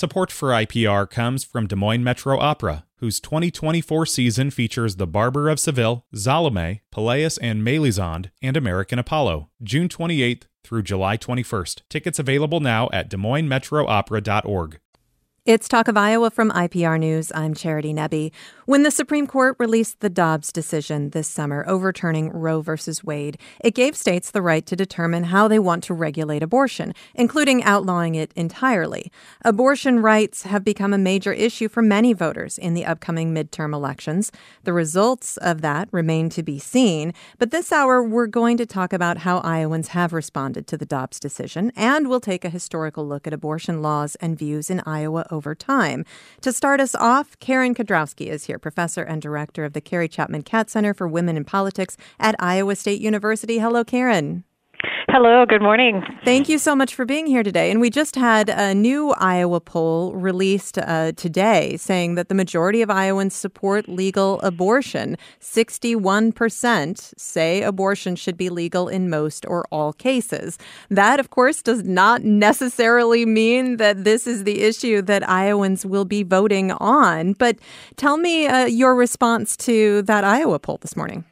[0.00, 5.50] Support for IPR comes from Des Moines Metro Opera, whose 2024 season features The Barber
[5.50, 11.82] of Seville, Salome, Pelléas and Melisande, and American Apollo, June 28th through July 21st.
[11.90, 14.80] Tickets available now at Des Moines DesMoinesMetroOpera.org.
[15.46, 17.32] It's Talk of Iowa from IPR News.
[17.34, 18.30] I'm Charity Nebbe.
[18.66, 22.74] When the Supreme Court released the Dobbs decision this summer overturning Roe v.
[23.04, 27.64] Wade, it gave states the right to determine how they want to regulate abortion, including
[27.64, 29.10] outlawing it entirely.
[29.42, 34.30] Abortion rights have become a major issue for many voters in the upcoming midterm elections.
[34.64, 38.92] The results of that remain to be seen, but this hour we're going to talk
[38.92, 43.26] about how Iowans have responded to the Dobbs decision, and we'll take a historical look
[43.26, 46.04] at abortion laws and views in Iowa over time.
[46.42, 50.42] To start us off, Karen Kedrowski is here, professor and director of the Carrie Chapman
[50.42, 53.58] Catt Center for Women in Politics at Iowa State University.
[53.58, 54.44] Hello, Karen.
[55.12, 56.04] Hello, good morning.
[56.24, 57.72] Thank you so much for being here today.
[57.72, 62.80] And we just had a new Iowa poll released uh, today saying that the majority
[62.80, 65.18] of Iowans support legal abortion.
[65.40, 70.58] 61% say abortion should be legal in most or all cases.
[70.90, 76.04] That, of course, does not necessarily mean that this is the issue that Iowans will
[76.04, 77.32] be voting on.
[77.32, 77.58] But
[77.96, 81.24] tell me uh, your response to that Iowa poll this morning.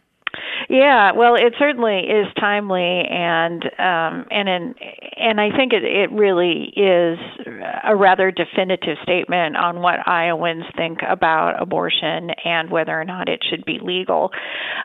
[0.69, 4.74] Yeah, well, it certainly is timely, and um, and in,
[5.16, 7.19] and I think it it really is
[7.84, 13.41] a rather definitive statement on what Iowans think about abortion and whether or not it
[13.48, 14.30] should be legal.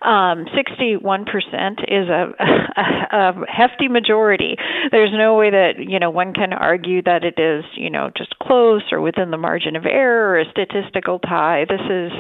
[0.02, 4.56] Um, Sixty-one percent is a, a, a hefty majority.
[4.90, 8.40] There's no way that you know one can argue that it is you know just
[8.40, 11.66] close or within the margin of error or a statistical tie.
[11.68, 12.12] This is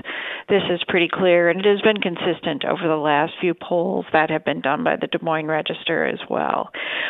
[0.50, 4.30] this is pretty clear, and it has been consistent over the last few polls that
[4.30, 6.70] have been done by the Des Moines Register as well.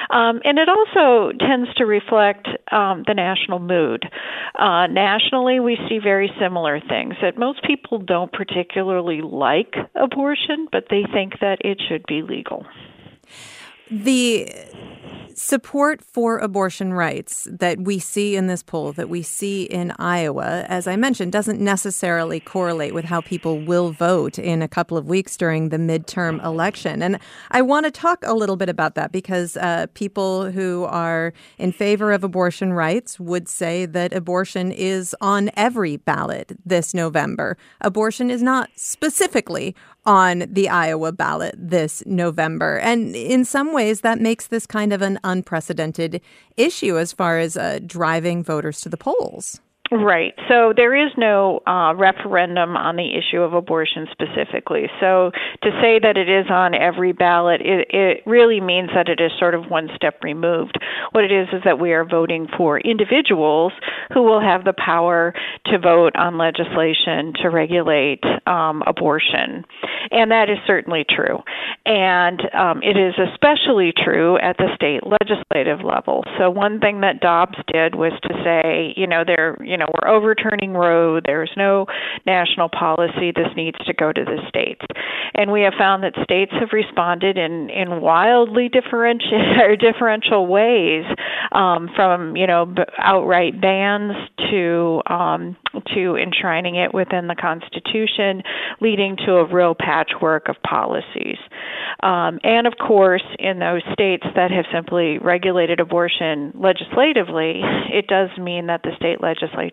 [0.10, 4.06] Um, and it also tends to reflect um, the national mood.
[4.58, 10.86] Uh, nationally, we see very similar things that most people don't particularly like abortion, but
[10.90, 12.66] they think that it should be legal.
[13.92, 14.50] The
[15.36, 20.66] support for abortion rights that we see in this poll, that we see in Iowa,
[20.68, 25.08] as I mentioned, doesn't necessarily correlate with how people will vote in a couple of
[25.08, 27.02] weeks during the midterm election.
[27.02, 27.20] And
[27.52, 31.72] I want to talk a little bit about that because uh, people who are in
[31.72, 37.58] favor of abortion rights would say that abortion is on every ballot this November.
[37.82, 42.78] Abortion is not specifically on the Iowa ballot this November.
[42.80, 46.22] And in some ways, that makes this kind of an unprecedented
[46.58, 49.60] issue as far as uh, driving voters to the polls.
[49.94, 50.34] Right.
[50.50, 54.88] So there is no uh, referendum on the issue of abortion specifically.
[55.00, 55.30] So
[55.62, 59.32] to say that it is on every ballot, it, it really means that it is
[59.38, 60.80] sort of one step removed.
[61.12, 63.72] What it is is that we are voting for individuals
[64.12, 65.32] who will have the power
[65.68, 69.64] to vote on legislation to regulate um, abortion.
[70.10, 71.40] And that is certainly true.
[71.86, 76.24] And um, it is especially true at the state legislative level.
[76.40, 79.94] So one thing that Dobbs did was to say, you know, there, you know, know,
[79.94, 81.20] we're overturning Roe.
[81.24, 81.86] There's no
[82.26, 83.32] national policy.
[83.36, 84.82] This needs to go to the states.
[85.36, 89.30] And we have found that states have responded in, in wildly differential,
[89.62, 91.06] or differential ways,
[91.52, 94.14] um, from you know outright bans
[94.52, 95.56] to um,
[95.94, 98.44] to enshrining it within the Constitution,
[98.80, 101.38] leading to a real patchwork of policies.
[102.02, 107.62] Um, and of course, in those states that have simply regulated abortion legislatively,
[107.94, 109.22] it does mean that the state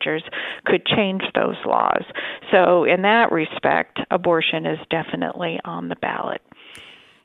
[0.01, 0.23] legislatures
[0.65, 2.05] could change those laws.
[2.51, 6.41] So, in that respect, abortion is definitely on the ballot.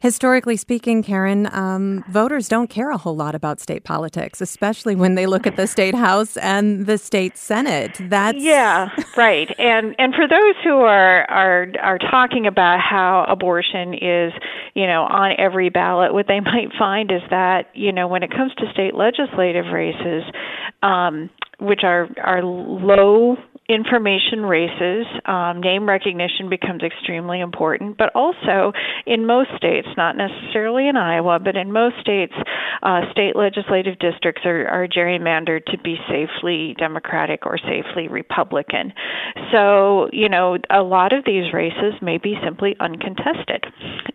[0.01, 5.15] Historically speaking, Karen, um, voters don't care a whole lot about state politics, especially when
[5.15, 7.97] they look at the state house and the state senate.
[7.99, 9.49] That's yeah, right.
[9.57, 14.31] And and for those who are are are talking about how abortion is,
[14.75, 18.29] you know, on every ballot, what they might find is that you know when it
[18.29, 20.23] comes to state legislative races,
[20.83, 23.37] um, which are are low
[23.67, 27.97] information races, um, name recognition becomes extremely important.
[27.97, 28.73] But also,
[29.06, 32.34] in most states, not necessarily in Iowa, but in most states,
[32.84, 38.94] uh, state legislative districts are, are gerrymandered to be safely Democratic or safely Republican.
[39.52, 43.66] So, you know, a lot of these races may be simply uncontested.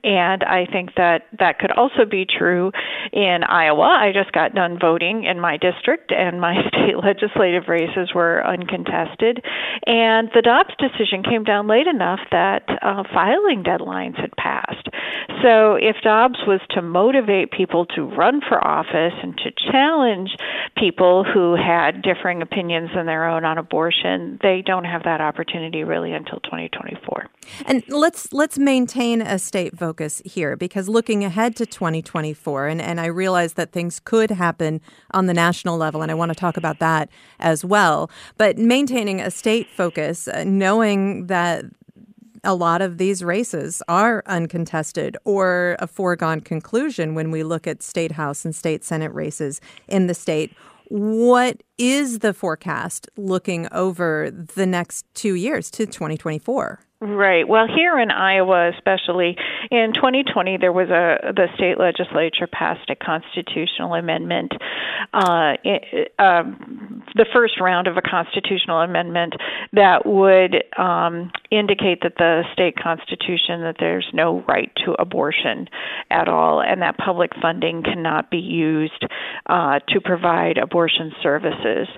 [0.05, 2.71] And I think that that could also be true
[3.13, 3.99] in Iowa.
[4.01, 9.40] I just got done voting in my district, and my state legislative races were uncontested.
[9.87, 14.89] And the Dobbs decision came down late enough that uh, filing deadlines had passed.
[15.43, 20.31] So if Dobbs was to motivate people to run for office and to challenge
[20.77, 25.83] people who had differing opinions than their own on abortion, they don't have that opportunity
[25.85, 27.27] really until 2024.
[27.67, 33.01] And let's let's maintain a state focus here because looking ahead to 2024 and, and
[33.01, 34.81] I realize that things could happen
[35.13, 37.09] on the national level and I want to talk about that
[37.39, 38.11] as well.
[38.37, 41.65] But maintaining a state focus, uh, knowing that
[42.45, 47.83] a lot of these races are uncontested or a foregone conclusion when we look at
[47.83, 50.55] state house and state senate races in the state.
[50.89, 56.81] What is the forecast looking over the next two years to 2024?
[57.03, 57.49] Right.
[57.49, 59.35] Well, here in Iowa, especially
[59.71, 64.53] in 2020, there was a the state legislature passed a constitutional amendment,
[65.15, 69.33] uh, it, um, the first round of a constitutional amendment
[69.73, 75.69] that would um, indicate that the state constitution that there's no right to abortion
[76.11, 79.07] at all, and that public funding cannot be used
[79.47, 81.89] uh, to provide abortion services.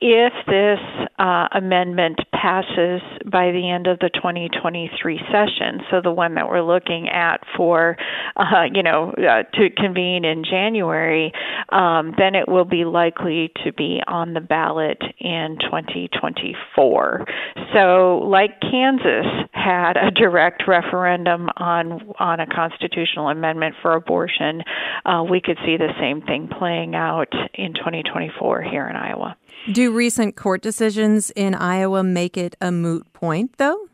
[0.00, 0.80] If this
[1.20, 6.48] uh, amendment passes by the end of the 20 2023 session, so the one that
[6.48, 7.96] we're looking at for,
[8.36, 11.32] uh, you know, uh, to convene in January,
[11.70, 17.26] um, then it will be likely to be on the ballot in 2024.
[17.74, 24.62] So, like Kansas had a direct referendum on on a constitutional amendment for abortion,
[25.04, 29.36] uh, we could see the same thing playing out in 2024 here in Iowa.
[29.72, 33.87] Do recent court decisions in Iowa make it a moot point, though?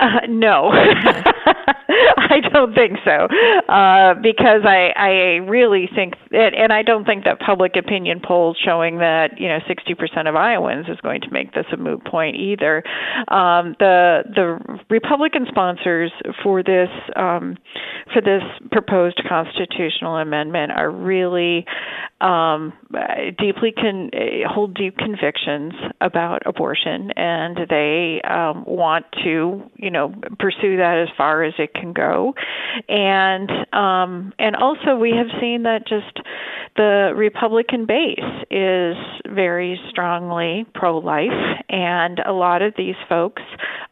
[0.00, 0.72] Uh, no,
[2.16, 3.28] I don't think so,
[3.68, 5.10] uh, because I I
[5.48, 9.58] really think that, and I don't think that public opinion polls showing that you know
[9.68, 12.82] 60% of Iowans is going to make this a moot point either.
[13.28, 14.58] Um, the the
[14.90, 16.12] Republican sponsors
[16.42, 17.56] for this um,
[18.12, 21.64] for this proposed constitutional amendment are really
[22.20, 22.72] um,
[23.38, 24.10] deeply con-
[24.48, 31.08] hold deep convictions about abortion, and they um, want to, you know, pursue that as
[31.16, 32.34] far as it can go.
[32.88, 36.24] And um, and also, we have seen that just
[36.76, 38.18] the Republican base
[38.50, 38.96] is
[39.28, 41.28] very strongly pro-life,
[41.68, 43.42] and a lot of these folks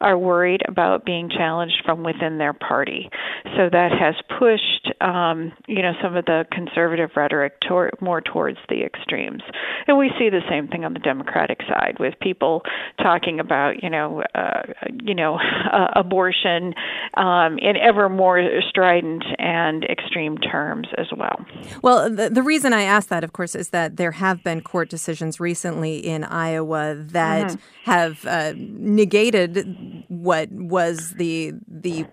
[0.01, 3.09] are worried about being challenged from within their party.
[3.55, 8.57] So that has pushed, um, you know, some of the conservative rhetoric toward, more towards
[8.67, 9.43] the extremes.
[9.87, 12.63] And we see the same thing on the Democratic side with people
[13.01, 14.63] talking about, you know, uh,
[15.03, 15.37] you know,
[15.71, 16.73] uh, abortion
[17.15, 21.45] um, in ever more strident and extreme terms as well.
[21.81, 24.89] Well, the, the reason I ask that, of course, is that there have been court
[24.89, 27.91] decisions recently in Iowa that mm-hmm.
[27.91, 32.05] have uh, negated what was the the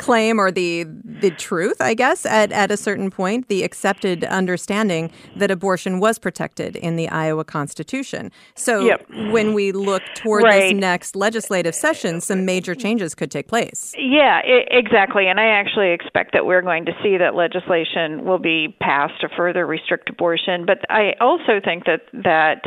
[0.00, 0.84] claim or the
[1.20, 6.18] the truth, I guess, at, at a certain point, the accepted understanding that abortion was
[6.18, 8.32] protected in the Iowa Constitution.
[8.54, 9.06] So yep.
[9.30, 10.72] when we look toward right.
[10.72, 13.94] this next legislative session, some major changes could take place.
[13.98, 15.28] Yeah, I- exactly.
[15.28, 19.28] And I actually expect that we're going to see that legislation will be passed to
[19.36, 20.64] further restrict abortion.
[20.64, 22.62] But I also think that that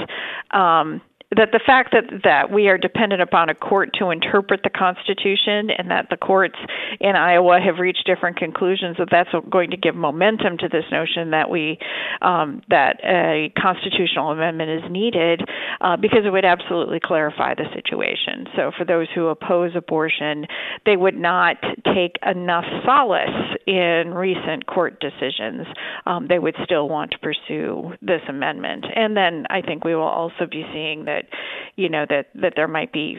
[0.56, 1.02] um,
[1.38, 5.70] that the fact that that we are dependent upon a court to interpret the Constitution,
[5.70, 6.58] and that the courts
[7.00, 11.32] in Iowa have reached different conclusions, that that's going to give momentum to this notion
[11.32, 11.78] that we
[12.22, 15.42] um, that a constitutional amendment is needed,
[15.82, 18.46] uh, because it would absolutely clarify the situation.
[18.56, 20.46] So for those who oppose abortion,
[20.86, 21.58] they would not
[21.94, 25.68] take enough solace in recent court decisions.
[26.06, 30.04] Um, they would still want to pursue this amendment, and then I think we will
[30.04, 31.38] also be seeing that that
[31.76, 33.18] you know that that there might be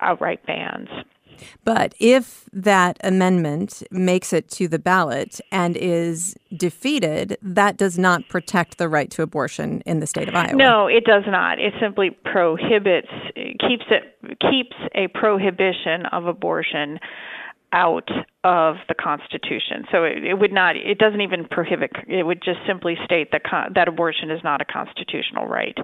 [0.00, 0.88] outright bans.
[1.64, 8.28] But if that amendment makes it to the ballot and is defeated, that does not
[8.28, 10.54] protect the right to abortion in the state of Iowa.
[10.54, 11.58] No, it does not.
[11.58, 17.00] It simply prohibits, keeps it keeps a prohibition of abortion
[17.72, 18.08] out
[18.44, 19.84] of the Constitution.
[19.92, 20.74] So it, it, would not.
[20.74, 21.92] It doesn't even prohibit.
[22.08, 25.76] It would just simply state that con- that abortion is not a constitutional right.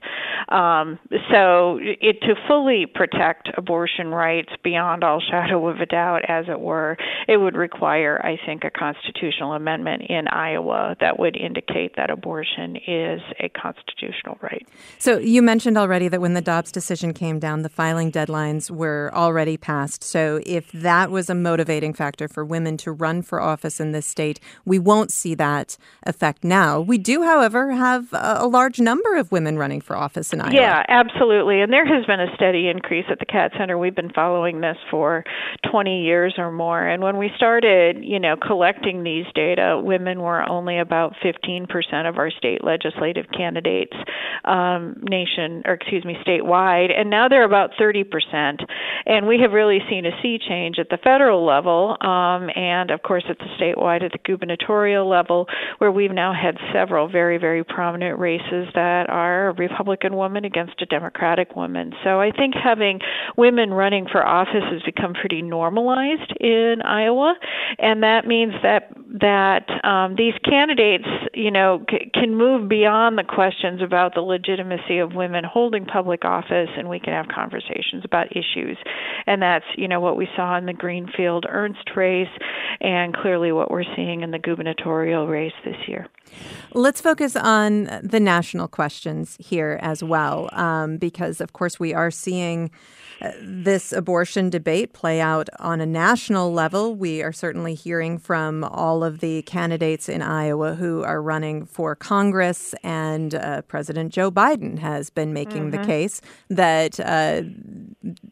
[0.49, 0.99] Um,
[1.31, 6.59] so it to fully protect abortion rights beyond all shadow of a doubt, as it
[6.59, 6.97] were,
[7.29, 12.75] it would require, I think, a constitutional amendment in Iowa that would indicate that abortion
[12.75, 14.67] is a constitutional right.
[14.99, 19.13] So you mentioned already that when the Dobbs decision came down, the filing deadlines were
[19.15, 20.03] already passed.
[20.03, 24.07] So if that was a motivating factor for women to run for office in this
[24.07, 24.41] state.
[24.65, 26.81] We won't see that effect now.
[26.81, 30.55] We do, however, have a, large number of women running for office in Iowa.
[30.55, 31.61] Yeah, absolutely.
[31.61, 33.77] And there has been a steady increase at the Catt Center.
[33.77, 35.23] We've been following this for
[35.71, 36.87] 20 years or more.
[36.87, 42.17] And when we started, you know, collecting these data, women were only about 15% of
[42.17, 43.97] our state legislative candidates
[44.45, 46.91] um, nation, or excuse me, statewide.
[46.99, 48.65] And now they're about 30%.
[49.07, 53.03] And we have really seen a sea change at the federal level um, and, of
[53.03, 55.47] course, at the statewide, at the gubernatorial level,
[55.79, 60.81] where we've now had several very, very prominent races that are a Republican woman against
[60.83, 61.93] a Democratic woman.
[62.05, 63.01] So I think having
[63.37, 67.35] women running for office has become pretty normalized in Iowa,
[67.79, 68.91] and that means that
[69.21, 74.99] that um, these candidates, you know, c- can move beyond the questions about the legitimacy
[74.99, 78.77] of women holding public office, and we can have conversations about issues.
[79.27, 82.28] And that's, you know, what we saw in the Greenfield Ernst race,
[82.81, 86.07] and clearly what we're seeing in the gubernatorial race this year.
[86.75, 92.11] Let's focus on the national questions here as well, um, because of course we are
[92.11, 92.71] seeing
[93.21, 96.95] uh, this abortion debate play out on a national level.
[96.95, 101.97] We are certainly hearing from all of the candidates in Iowa who are running for
[101.97, 105.83] Congress, and uh, President Joe Biden has been making mm-hmm.
[105.83, 107.43] the case that uh,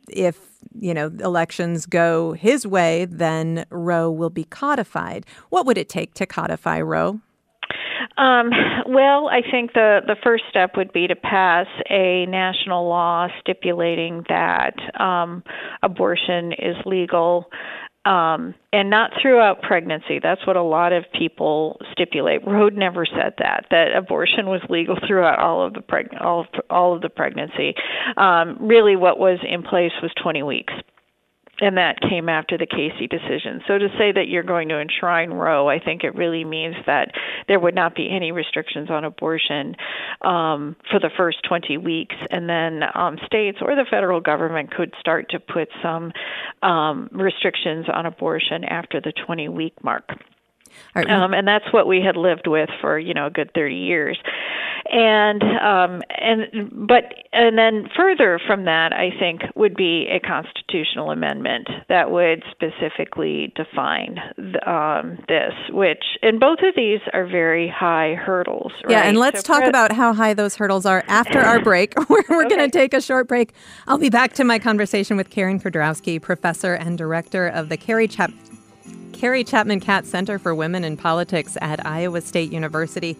[0.08, 5.26] if you know elections go his way, then Roe will be codified.
[5.50, 7.20] What would it take to codify Roe?
[8.18, 8.50] Um,
[8.86, 14.24] well, I think the the first step would be to pass a national law stipulating
[14.28, 15.42] that um,
[15.82, 17.50] abortion is legal.
[18.06, 20.20] Um, and not throughout pregnancy.
[20.22, 22.46] That's what a lot of people stipulate.
[22.46, 26.94] Roe never said that that abortion was legal throughout all of the preg- all all
[26.94, 27.74] of the pregnancy.
[28.16, 30.72] Um, really, what was in place was 20 weeks
[31.60, 33.62] and that came after the Casey decision.
[33.66, 37.12] So to say that you're going to enshrine Roe, I think it really means that
[37.48, 39.74] there would not be any restrictions on abortion
[40.22, 44.92] um, for the first 20 weeks, and then um, states or the federal government could
[45.00, 46.12] start to put some
[46.62, 50.04] um, restrictions on abortion after the 20 week mark.
[50.94, 51.08] Right.
[51.10, 54.18] Um, and that's what we had lived with for you know a good 30 years
[54.90, 61.10] and um, and but and then further from that, I think would be a constitutional
[61.10, 65.52] amendment that would specifically define the, um, this.
[65.70, 68.72] Which and both of these are very high hurdles.
[68.84, 68.92] Right?
[68.92, 71.94] Yeah, and let's so talk pre- about how high those hurdles are after our break.
[72.08, 72.56] we're we're okay.
[72.56, 73.52] going to take a short break.
[73.86, 78.08] I'll be back to my conversation with Karen Kedrowski, professor and director of the Carrie
[78.08, 78.32] Chap.
[79.16, 83.16] Carrie Chapman Catt Center for Women in Politics at Iowa State University.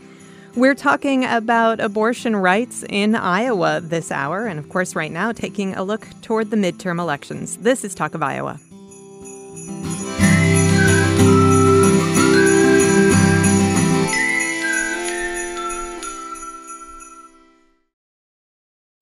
[0.55, 5.75] We're talking about abortion rights in Iowa this hour, and of course, right now, taking
[5.75, 7.57] a look toward the midterm elections.
[7.57, 8.61] This is Talk of Iowa.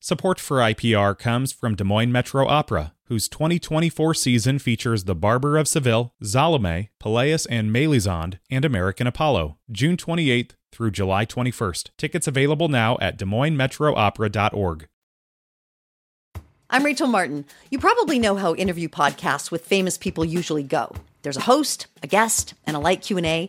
[0.06, 5.56] Support for IPR comes from Des Moines Metro Opera, whose 2024 season features The Barber
[5.56, 11.88] of Seville, Salome, Pelléas and Mélisande, and American Apollo, June 28th through July 21st.
[11.96, 14.88] Tickets available now at Des DesMoinesMetroOpera.org.
[16.68, 17.46] I'm Rachel Martin.
[17.70, 20.94] You probably know how interview podcasts with famous people usually go.
[21.22, 23.48] There's a host, a guest, and a light Q&A.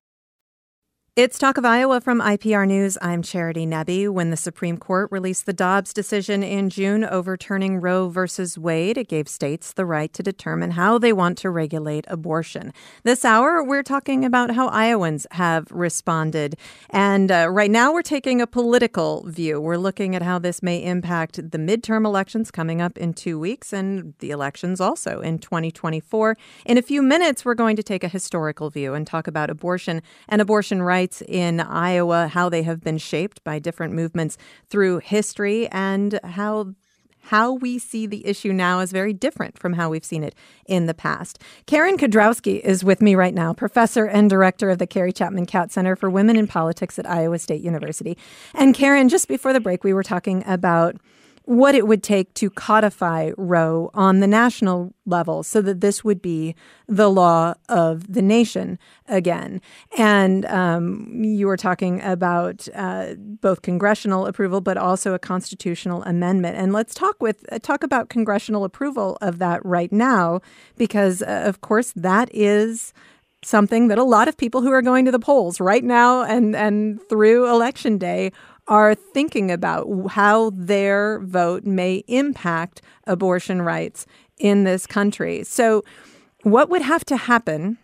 [1.17, 2.97] It's Talk of Iowa from IPR News.
[3.01, 4.07] I'm Charity Nebbe.
[4.07, 9.09] When the Supreme Court released the Dobbs decision in June overturning Roe versus Wade, it
[9.09, 12.71] gave states the right to determine how they want to regulate abortion.
[13.03, 16.55] This hour, we're talking about how Iowans have responded.
[16.91, 19.59] And uh, right now, we're taking a political view.
[19.59, 23.73] We're looking at how this may impact the midterm elections coming up in two weeks
[23.73, 26.37] and the elections also in 2024.
[26.65, 30.01] In a few minutes, we're going to take a historical view and talk about abortion
[30.29, 34.37] and abortion rights rights in Iowa, how they have been shaped by different movements
[34.69, 36.75] through history, and how
[37.25, 40.85] how we see the issue now is very different from how we've seen it in
[40.87, 41.39] the past.
[41.65, 45.71] Karen Kedrowski is with me right now, professor and director of the Carrie Chapman Catt
[45.71, 48.17] Center for Women in Politics at Iowa State University.
[48.53, 50.97] And Karen, just before the break, we were talking about
[51.51, 56.21] what it would take to codify Roe on the national level so that this would
[56.21, 56.55] be
[56.87, 58.79] the law of the nation
[59.09, 59.59] again.
[59.97, 66.55] And um, you were talking about uh, both congressional approval, but also a constitutional amendment.
[66.55, 70.39] And let's talk with uh, talk about congressional approval of that right now,
[70.77, 72.93] because uh, of course that is
[73.43, 76.55] something that a lot of people who are going to the polls right now and
[76.55, 78.31] and through election day
[78.67, 84.05] are thinking about how their vote may impact abortion rights
[84.37, 85.43] in this country.
[85.43, 85.83] So,
[86.43, 87.77] what would have to happen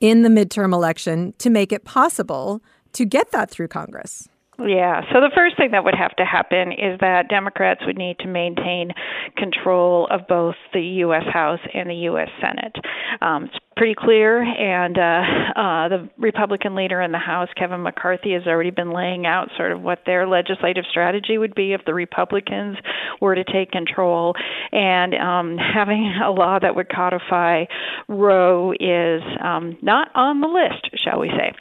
[0.00, 2.62] in the midterm election to make it possible
[2.92, 4.28] to get that through Congress?
[4.66, 5.02] Yeah.
[5.12, 8.28] So the first thing that would have to happen is that Democrats would need to
[8.28, 8.90] maintain
[9.36, 11.24] control of both the U.S.
[11.32, 12.28] House and the U.S.
[12.40, 12.76] Senate.
[13.22, 18.34] Um, it's pretty clear, and uh, uh, the Republican leader in the House, Kevin McCarthy,
[18.34, 21.94] has already been laying out sort of what their legislative strategy would be if the
[21.94, 22.76] Republicans
[23.22, 24.34] were to take control.
[24.72, 27.64] And um, having a law that would codify
[28.08, 31.54] Roe is um, not on the list, shall we say.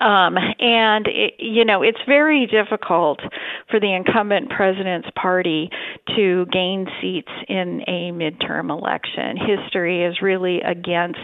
[0.00, 3.20] Um, and, it, you know, it's very difficult
[3.70, 5.70] for the incumbent president's party
[6.16, 9.36] to gain seats in a midterm election.
[9.36, 11.18] History is really against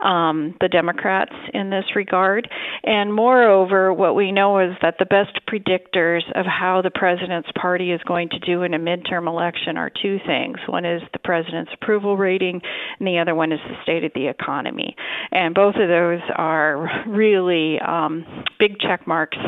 [0.00, 2.48] um, the Democrats in this regard.
[2.84, 7.92] And moreover, what we know is that the best predictors of how the president's party
[7.92, 11.70] is going to do in a midterm election are two things one is the president's
[11.72, 12.60] approval rating,
[12.98, 14.96] and the other one is the state of the economy.
[15.30, 18.03] And both of those are really um,
[18.58, 19.38] big check marks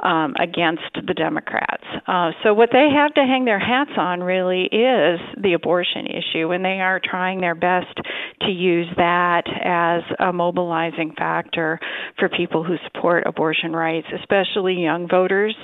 [0.00, 1.84] um, against the Democrats.
[2.06, 6.50] Uh, so, what they have to hang their hats on really is the abortion issue,
[6.50, 7.96] and they are trying their best
[8.42, 11.78] to use that as a mobilizing factor
[12.18, 15.56] for people who support abortion rights, especially young voters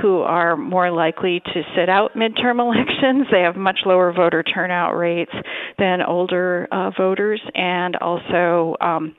[0.00, 3.26] who are more likely to sit out midterm elections.
[3.30, 5.32] They have much lower voter turnout rates
[5.78, 9.14] than older uh, voters, and also um,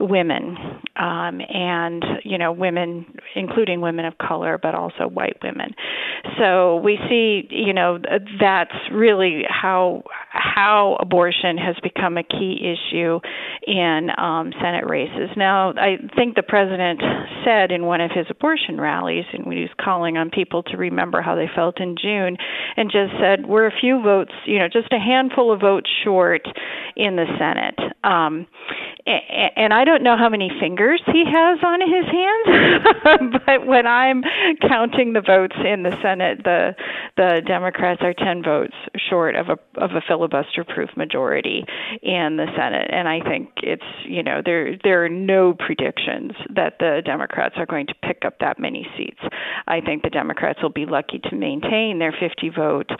[0.00, 0.56] women,
[0.96, 5.74] um, and you know women, including women of color, but also white women.
[6.38, 7.98] So we see, you know,
[8.40, 13.20] that's really how how abortion has become a key issue
[13.66, 15.30] in um, Senate races.
[15.36, 17.00] Now, I think the president
[17.44, 21.22] said in one of his abortion rallies, and he was calling on people to remember
[21.22, 22.36] how they felt in June,
[22.76, 26.42] and just said we're a few votes, you know, just a handful of votes short
[26.96, 27.78] in the Senate.
[28.04, 28.46] Um,
[29.06, 34.22] and I don't know how many fingers he has on his hands, but when I'm
[34.66, 36.74] counting the votes in the Senate, the
[37.16, 38.74] the Democrats are 10 votes
[39.08, 41.64] short of a of a filibuster-proof majority
[42.02, 46.78] in the Senate, and I think it's you know there there are no predictions that
[46.78, 49.20] the Democrats are going to pick up that many seats.
[49.66, 52.90] I think the Democrats will be lucky to maintain their 50 vote,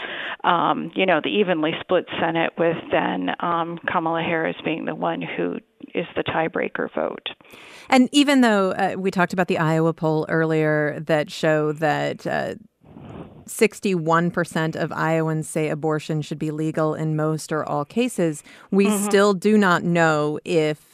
[0.44, 5.22] um, you know, the evenly split Senate with then um, Kamala Harris being the one
[5.22, 5.57] who
[5.96, 7.30] is the tiebreaker vote.
[7.88, 12.54] And even though uh, we talked about the Iowa poll earlier that show that uh,
[13.46, 19.04] 61% of Iowans say abortion should be legal in most or all cases, we mm-hmm.
[19.04, 20.86] still do not know if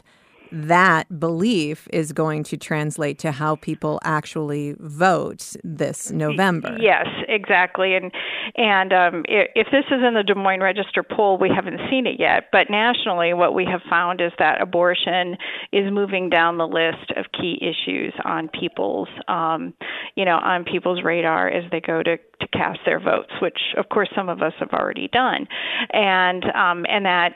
[0.53, 6.77] that belief is going to translate to how people actually vote this November.
[6.79, 7.95] Yes, exactly.
[7.95, 8.13] And
[8.57, 12.21] and um, if this is in the Des Moines Register poll, we haven't seen it
[12.21, 12.45] yet.
[12.53, 15.37] But nationally, what we have found is that abortion
[15.73, 19.73] is moving down the list of key issues on people's, um,
[20.17, 23.89] you know, on people's radar as they go to to cast their votes, which of
[23.89, 25.47] course some of us have already done,
[25.93, 27.35] and um, and that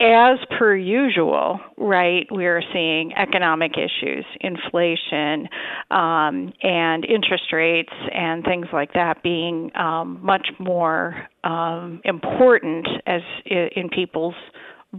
[0.00, 5.48] as per usual, right, we're seeing economic issues, inflation,
[5.90, 13.20] um, and interest rates, and things like that being um, much more um, important as
[13.46, 14.34] in people's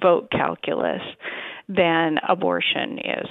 [0.01, 1.01] vote calculus
[1.67, 3.27] than abortion is.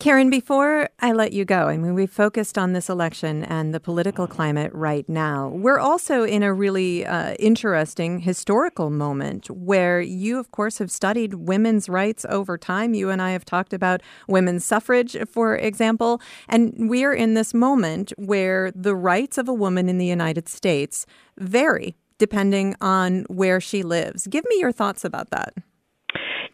[0.00, 3.80] Karen, before I let you go, I mean, we focused on this election and the
[3.80, 5.48] political climate right now.
[5.48, 11.34] We're also in a really uh, interesting historical moment where you, of course, have studied
[11.34, 12.92] women's rights over time.
[12.94, 16.20] You and I have talked about women's suffrage, for example.
[16.48, 20.48] And we are in this moment where the rights of a woman in the United
[20.48, 21.06] States
[21.38, 24.26] vary depending on where she lives.
[24.28, 25.54] Give me your thoughts about that.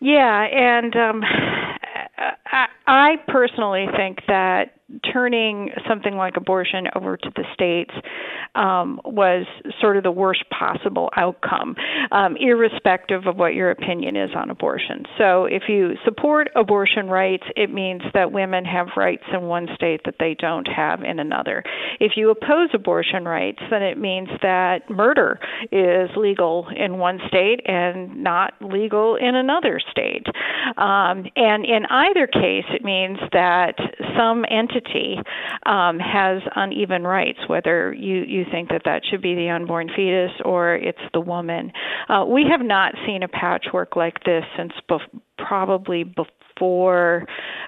[0.01, 1.23] Yeah, and um,
[2.87, 4.80] I personally think that
[5.13, 7.93] turning something like abortion over to the states
[8.55, 9.47] um, was
[9.81, 11.77] sort of the worst possible outcome,
[12.11, 15.05] um, irrespective of what your opinion is on abortion.
[15.19, 20.01] So, if you support abortion rights, it means that women have rights in one state
[20.05, 21.63] that they don't have in another.
[22.01, 25.39] If you oppose abortion rights, then it means that murder
[25.71, 30.27] is legal in one state and not legal in another state.
[30.77, 33.75] Um, and in either case, it means that
[34.17, 34.80] some entity
[35.67, 40.33] um, has uneven rights, whether you, you think that that should be the unborn fetus
[40.45, 41.73] or it's the woman.
[42.09, 47.27] Uh, we have not seen a patchwork like this since bef- probably before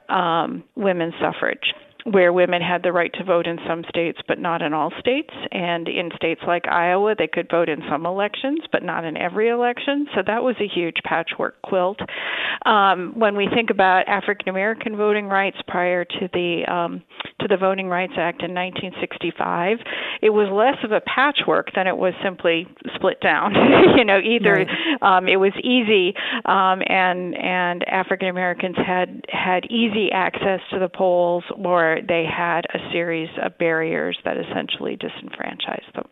[0.08, 1.72] um, women's suffrage
[2.04, 5.32] where women had the right to vote in some states but not in all states.
[5.50, 9.48] And in states like Iowa, they could vote in some elections but not in every
[9.48, 10.06] election.
[10.14, 11.98] So that was a huge patchwork quilt.
[12.66, 17.02] Um, when we think about African American voting rights prior to the um,
[17.40, 19.78] to the Voting Rights Act in 1965,
[20.22, 23.54] it was less of a patchwork than it was simply split down.
[23.96, 24.68] you know, either right.
[25.02, 30.88] um, it was easy um, and and African Americans had had easy access to the
[30.88, 36.08] polls or they had a series of barriers that essentially disenfranchised them.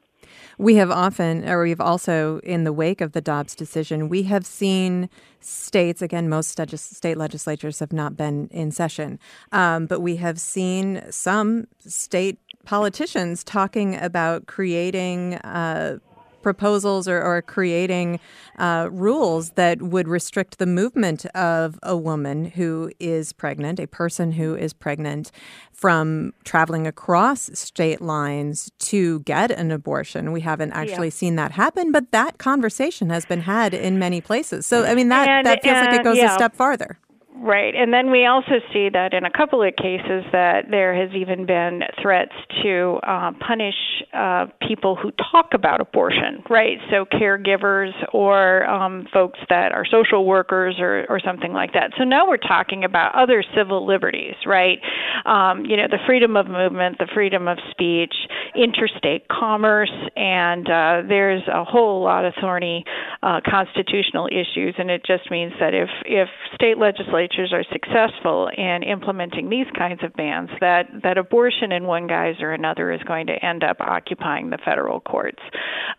[0.59, 4.45] We have often, or we've also, in the wake of the Dobbs decision, we have
[4.45, 5.09] seen
[5.41, 9.19] states, again, most state legislatures have not been in session,
[9.53, 15.99] um, but we have seen some state politicians talking about creating uh,
[16.43, 18.21] proposals or, or creating
[18.59, 24.33] uh, rules that would restrict the movement of a woman who is pregnant, a person
[24.33, 25.31] who is pregnant,
[25.73, 30.33] from traveling across state lines to get an abortion.
[30.33, 31.13] We haven't actually yeah.
[31.13, 34.67] seen that happen, but that conversation has been had in many places.
[34.67, 36.33] So, I mean, that, and, that feels like it goes yeah.
[36.33, 36.99] a step farther.
[37.37, 37.75] Right.
[37.77, 41.47] And then we also see that in a couple of cases that there has even
[41.47, 43.77] been threats to uh, punish
[44.13, 46.79] uh, people who talk about abortion, right?
[46.91, 51.93] So caregivers or um, folks that are social workers or, or something like that.
[51.97, 54.79] So now we're talking about other civil liberties, right?
[55.25, 58.15] Um, you know, the freedom of movement, the freedom of speech,
[58.57, 62.85] interstate commerce, and uh, there's a whole lot of thorny
[63.23, 64.75] uh, constitutional issues.
[64.79, 69.67] And it just means that if, if state legislatures legislatures are successful in implementing these
[69.77, 73.63] kinds of bans, that, that abortion in one guise or another is going to end
[73.63, 75.39] up occupying the federal courts.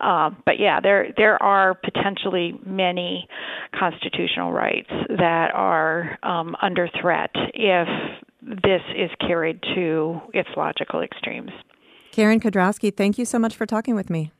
[0.00, 3.28] Uh, but yeah, there there are potentially many
[3.78, 7.88] constitutional rights that are um, under threat if
[8.40, 11.50] this is carried to its logical extremes.
[12.10, 14.32] Karen Kedrowski, thank you so much for talking with me.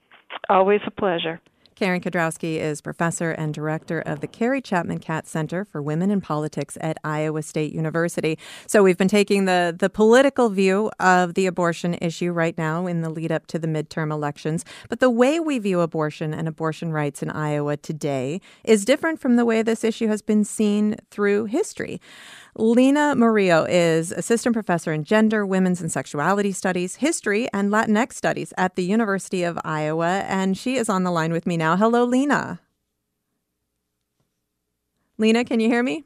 [0.49, 1.41] Always a pleasure.
[1.75, 6.21] Karen Kedrowski is professor and director of the Carrie Chapman Catt Center for Women in
[6.21, 8.39] Politics at Iowa State University.
[8.67, 13.01] So we've been taking the the political view of the abortion issue right now in
[13.01, 16.93] the lead up to the midterm elections, but the way we view abortion and abortion
[16.93, 21.47] rights in Iowa today is different from the way this issue has been seen through
[21.47, 22.01] history.
[22.55, 28.53] Lina Murillo is assistant professor in gender, women's and sexuality studies, history, and Latinx studies
[28.59, 30.25] at the University of Iowa.
[30.29, 31.77] And she is on the line with me now.
[31.77, 32.61] Hello, Lina.
[35.17, 36.05] Lina, can you hear me?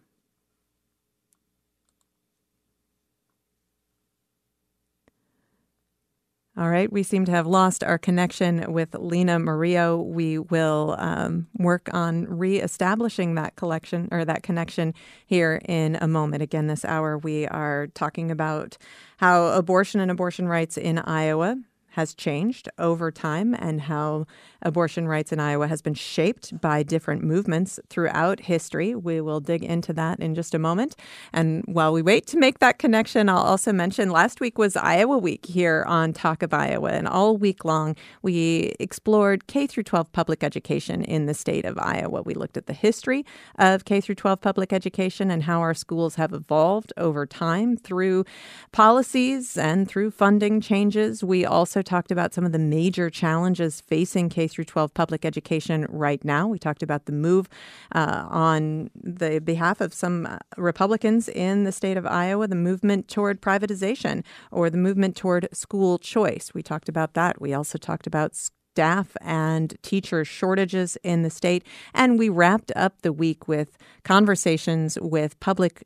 [6.59, 9.99] All right, we seem to have lost our connection with Lina Murillo.
[9.99, 14.95] We will um, work on reestablishing that collection or that connection
[15.27, 16.43] here in a moment.
[16.43, 18.79] Again, this hour we are talking about
[19.19, 21.59] how abortion and abortion rights in Iowa
[21.91, 24.27] has changed over time and how
[24.67, 28.95] abortion rights in Iowa has been shaped by different movements throughout history.
[28.97, 30.97] We will dig into that in just a moment.
[31.33, 35.19] And while we wait to make that connection, I'll also mention last week was Iowa
[35.19, 40.11] Week here on Talk of Iowa, and all week long we explored K through 12
[40.13, 42.23] public education in the state of Iowa.
[42.23, 43.25] We looked at the history
[43.59, 48.25] of K through 12 public education and how our schools have evolved over time through
[48.73, 51.23] policies and through funding changes.
[51.23, 55.87] We also talked about some of the major challenges facing K through 12 public education
[55.91, 56.49] right now.
[56.49, 57.47] We talked about the move
[57.95, 63.07] uh, on the behalf of some uh, Republicans in the state of Iowa, the movement
[63.07, 66.55] toward privatization or the movement toward school choice.
[66.55, 67.39] We talked about that.
[67.39, 71.63] We also talked about staff and teacher shortages in the state.
[71.93, 75.85] And we wrapped up the week with conversations with public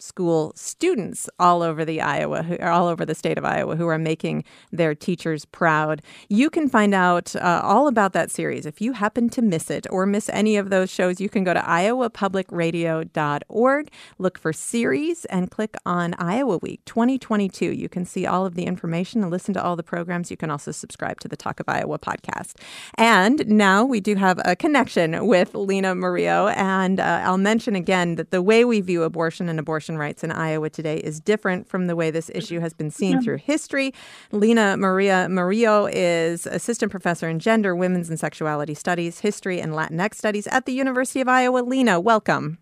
[0.00, 3.98] school students all over the Iowa, who, all over the state of Iowa, who are
[3.98, 6.00] making their teachers proud.
[6.28, 8.66] You can find out uh, all about that series.
[8.66, 11.54] If you happen to miss it or miss any of those shows, you can go
[11.54, 17.72] to iowapublicradio.org, look for series, and click on Iowa Week 2022.
[17.72, 20.30] You can see all of the information and listen to all the programs.
[20.30, 22.54] You can also subscribe to the Talk of Iowa podcast.
[22.96, 26.48] And now we do have a connection with Lina Murillo.
[26.48, 30.30] And uh, I'll mention again that the way we view abortion and abortion rights in
[30.30, 33.94] Iowa today is different from the way this issue has been seen through history.
[34.32, 40.14] Lina Maria Murillo is assistant professor in gender, women's and sexuality studies, history, and Latinx
[40.14, 41.60] studies at the University of Iowa.
[41.60, 42.58] Lina, welcome.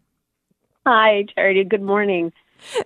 [0.87, 1.65] Hi, Charity.
[1.65, 2.33] Good morning.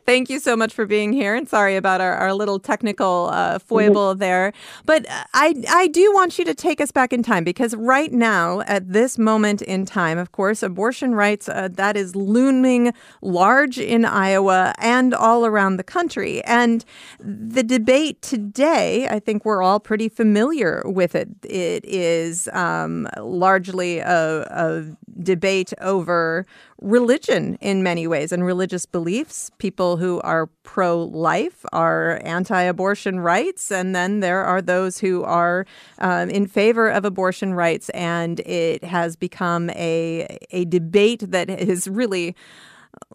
[0.07, 3.59] Thank you so much for being here, and sorry about our, our little technical uh,
[3.59, 4.21] foible mm-hmm.
[4.21, 4.53] there.
[4.85, 8.61] But I I do want you to take us back in time because right now,
[8.63, 14.05] at this moment in time, of course, abortion rights uh, that is looming large in
[14.05, 16.43] Iowa and all around the country.
[16.45, 16.85] And
[17.19, 21.29] the debate today, I think we're all pretty familiar with it.
[21.45, 26.47] It is um, largely a, a debate over
[26.81, 29.51] religion in many ways and religious beliefs.
[29.59, 33.71] People who are pro life are anti abortion rights.
[33.71, 35.67] And then there are those who are
[35.99, 37.89] um, in favor of abortion rights.
[37.91, 42.35] And it has become a, a debate that is really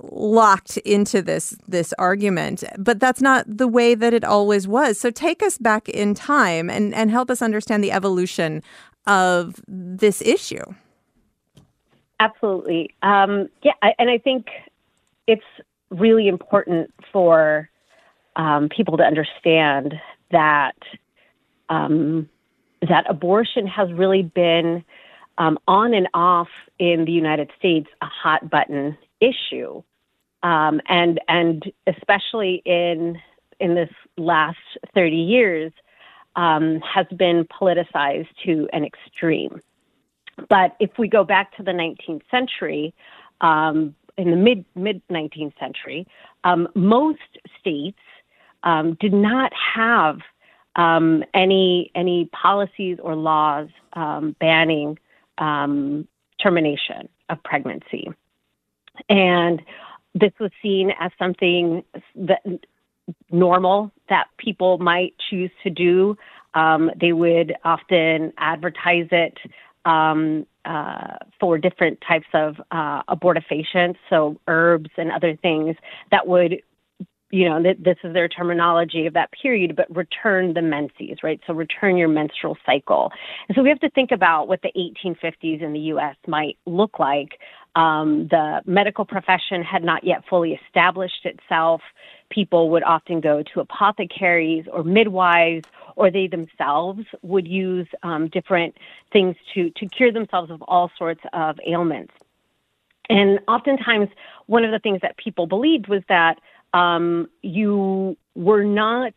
[0.01, 5.11] locked into this this argument but that's not the way that it always was so
[5.11, 8.63] take us back in time and and help us understand the evolution
[9.05, 10.63] of this issue
[12.19, 12.91] Absolutely.
[13.01, 14.47] Um, yeah, I, and I think
[15.27, 15.43] it's
[15.89, 17.69] really important for
[18.35, 19.95] um, people to understand
[20.31, 20.75] that
[21.69, 22.29] um,
[22.87, 24.83] that abortion has really been
[25.37, 26.47] um, on and off
[26.79, 29.81] in the United States a hot button issue,
[30.43, 33.19] um, and and especially in
[33.59, 34.57] in this last
[34.93, 35.71] thirty years
[36.35, 39.61] um, has been politicized to an extreme.
[40.49, 42.93] But if we go back to the 19th century,
[43.41, 46.07] um, in the mid mid 19th century,
[46.43, 47.19] um, most
[47.59, 47.99] states
[48.63, 50.19] um, did not have
[50.75, 54.97] um, any any policies or laws um, banning
[55.37, 56.07] um,
[56.41, 58.07] termination of pregnancy,
[59.09, 59.61] and
[60.13, 61.83] this was seen as something
[62.15, 62.41] that
[63.31, 66.17] normal that people might choose to do.
[66.99, 69.37] they would often advertise it
[69.85, 75.75] um, uh, for different types of uh, abortifacients, so herbs and other things
[76.11, 76.55] that would,
[77.31, 81.39] you know, th- this is their terminology of that period, but return the menses, right?
[81.45, 83.11] So return your menstrual cycle.
[83.47, 86.15] And so we have to think about what the 1850s in the U.S.
[86.27, 87.39] might look like.
[87.75, 91.81] Um, the medical profession had not yet fully established itself.
[92.35, 98.75] People would often go to apothecaries or midwives or they themselves would use um, different
[99.13, 102.13] things to, to cure themselves of all sorts of ailments.
[103.09, 104.09] And oftentimes,
[104.47, 106.39] one of the things that people believed was that
[106.73, 109.13] um, you were not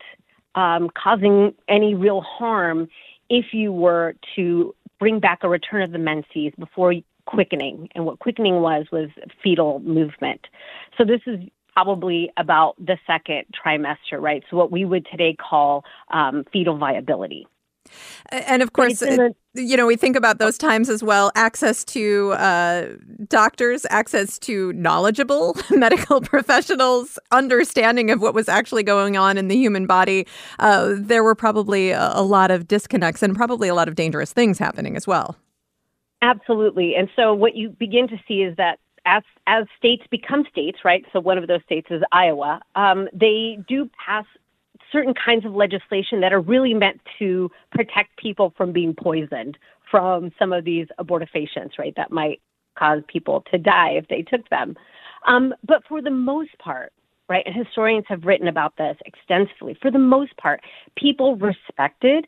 [0.55, 2.89] um, causing any real harm
[3.29, 6.95] if you were to bring back a return of the menses before
[7.27, 7.89] quickening.
[7.95, 9.11] And what quickening was was
[9.43, 10.47] fetal movement.
[10.97, 11.41] So this is
[11.79, 14.43] probably about the second trimester, right?
[14.51, 17.47] So what we would today call um, fetal viability.
[18.31, 22.33] And of course, the, you know, we think about those times as well access to
[22.33, 22.89] uh,
[23.29, 29.57] doctors, access to knowledgeable medical professionals, understanding of what was actually going on in the
[29.57, 30.27] human body.
[30.59, 34.33] Uh, there were probably a, a lot of disconnects and probably a lot of dangerous
[34.33, 35.37] things happening as well.
[36.23, 36.95] Absolutely.
[36.97, 41.05] And so what you begin to see is that as as states become states, right?
[41.13, 42.61] So one of those states is Iowa.
[42.77, 44.27] Um, they do pass
[44.93, 49.59] certain kinds of legislation that are really meant to protect people from being poisoned
[49.91, 51.95] from some of these abortifacients, right?
[51.97, 52.41] That might
[52.79, 54.77] cause people to die if they took them.
[55.27, 56.93] Um, but for the most part,
[57.29, 59.77] right, and historians have written about this extensively.
[59.81, 60.61] For the most part,
[60.97, 62.27] people respected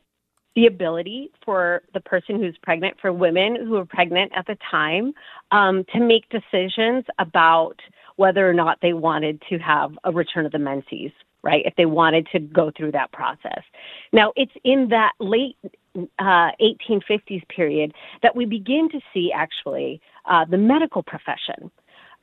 [0.56, 5.12] the ability for the person who's pregnant, for women who are pregnant at the time,
[5.52, 7.76] um, to make decisions about
[8.16, 11.62] whether or not they wanted to have a return of the menses, right?
[11.64, 13.62] If they wanted to go through that process.
[14.12, 15.56] Now, it's in that late
[16.18, 21.70] uh, 1850s period that we begin to see actually uh, the medical profession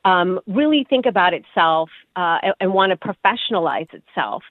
[0.04, 4.42] um, really think about itself uh, and, and want to professionalize itself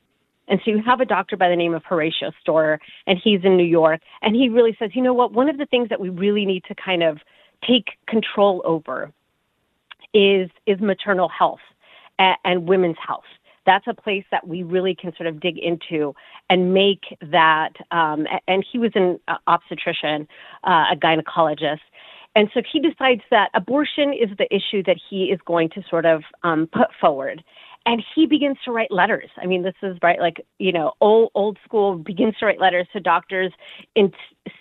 [0.48, 3.58] and so you have a doctor by the name of Horatio Storer, and he's in
[3.58, 6.10] New York, and he really says, you know what, one of the things that we
[6.10, 7.20] really need to kind of
[7.68, 9.12] take control over
[10.14, 11.60] is is maternal health
[12.20, 13.26] and, and women's health.
[13.66, 16.16] That's a place that we really can sort of dig into
[16.50, 17.74] and make that.
[17.92, 20.28] Um, and he was an uh, obstetrician,
[20.64, 21.82] uh, a gynecologist.
[22.34, 26.06] And so he decides that abortion is the issue that he is going to sort
[26.06, 27.44] of um, put forward
[27.88, 29.30] and he begins to write letters.
[29.42, 31.96] I mean, this is right, like you know, old old school.
[31.96, 33.54] Begins to write letters to doctors
[33.96, 34.12] in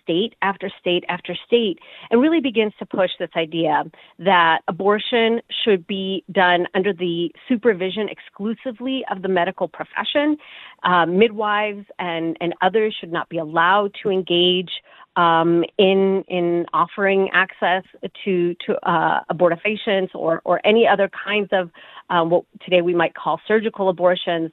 [0.00, 3.82] state after state after state, and really begins to push this idea
[4.20, 10.36] that abortion should be done under the supervision exclusively of the medical profession.
[10.84, 14.70] Uh, midwives and and others should not be allowed to engage
[15.16, 17.82] um, in in offering access
[18.24, 21.70] to to uh, abortifacients or or any other kinds of
[22.10, 24.50] um, what today we might call surgical abortions.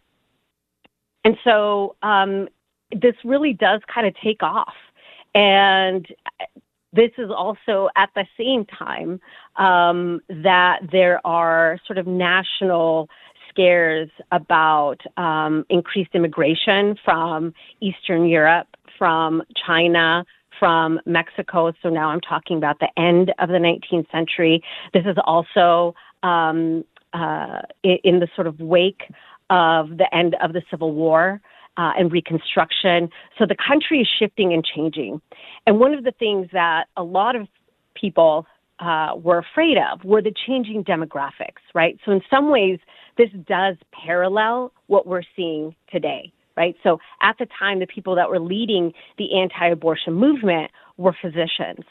[1.26, 2.50] And so um,
[2.92, 4.74] this really does kind of take off,
[5.36, 6.06] and
[6.94, 9.20] this is also at the same time
[9.56, 13.10] um, that there are sort of national
[13.50, 20.24] scares about um, increased immigration from Eastern Europe, from China,
[20.64, 21.74] from Mexico.
[21.82, 24.64] So now I'm talking about the end of the 19th century.
[24.94, 29.02] This is also um, uh, in the sort of wake
[29.50, 31.42] of the end of the Civil War.
[31.76, 33.10] Uh, and Reconstruction.
[33.40, 35.20] So the country is shifting and changing.
[35.66, 37.48] And one of the things that a lot of
[37.96, 38.46] people
[38.78, 41.98] uh, were afraid of were the changing demographics, right?
[42.06, 42.78] So in some ways,
[43.18, 46.76] this does parallel what we're seeing today right?
[46.84, 51.86] So at the time, the people that were leading the anti abortion movement were physicians.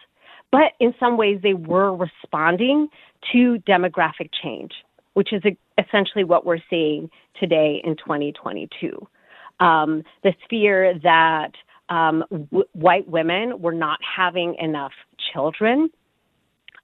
[0.51, 2.89] But in some ways, they were responding
[3.33, 4.73] to demographic change,
[5.15, 5.43] which is
[5.79, 9.07] essentially what we're seeing today in 2022.
[9.61, 11.53] Um, this fear that
[11.89, 14.93] um, w- white women were not having enough
[15.33, 15.91] children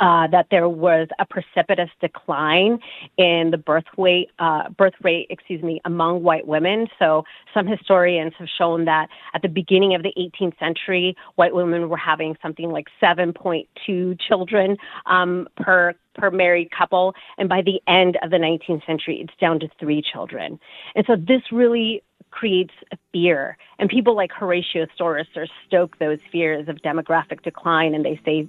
[0.01, 2.79] uh, that there was a precipitous decline
[3.17, 6.87] in the birth weight, uh, birth rate, excuse me, among white women.
[6.99, 11.89] So some historians have shown that at the beginning of the 18th century, white women
[11.89, 18.19] were having something like 7.2 children um, per per married couple, and by the end
[18.23, 20.59] of the 19th century, it's down to three children.
[20.97, 22.03] And so this really
[22.39, 22.75] creates
[23.13, 23.57] fear.
[23.81, 25.25] And people like Horatio Storer
[25.67, 28.47] stoke those fears of demographic decline, and they say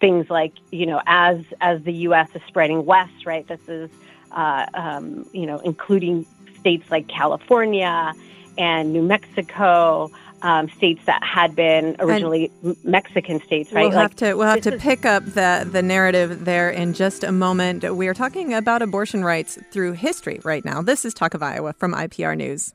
[0.00, 2.28] things like, you know, as as the U.S.
[2.34, 3.46] is spreading west, right?
[3.46, 3.90] This is,
[4.32, 6.24] uh, um, you know, including
[6.58, 8.14] states like California
[8.56, 10.10] and New Mexico.
[10.42, 13.88] Um, states that had been originally and Mexican states, right?
[13.88, 17.24] We'll like, have to we'll have to pick up the the narrative there in just
[17.24, 17.96] a moment.
[17.96, 20.82] We are talking about abortion rights through history right now.
[20.82, 22.74] This is Talk of Iowa from IPR News.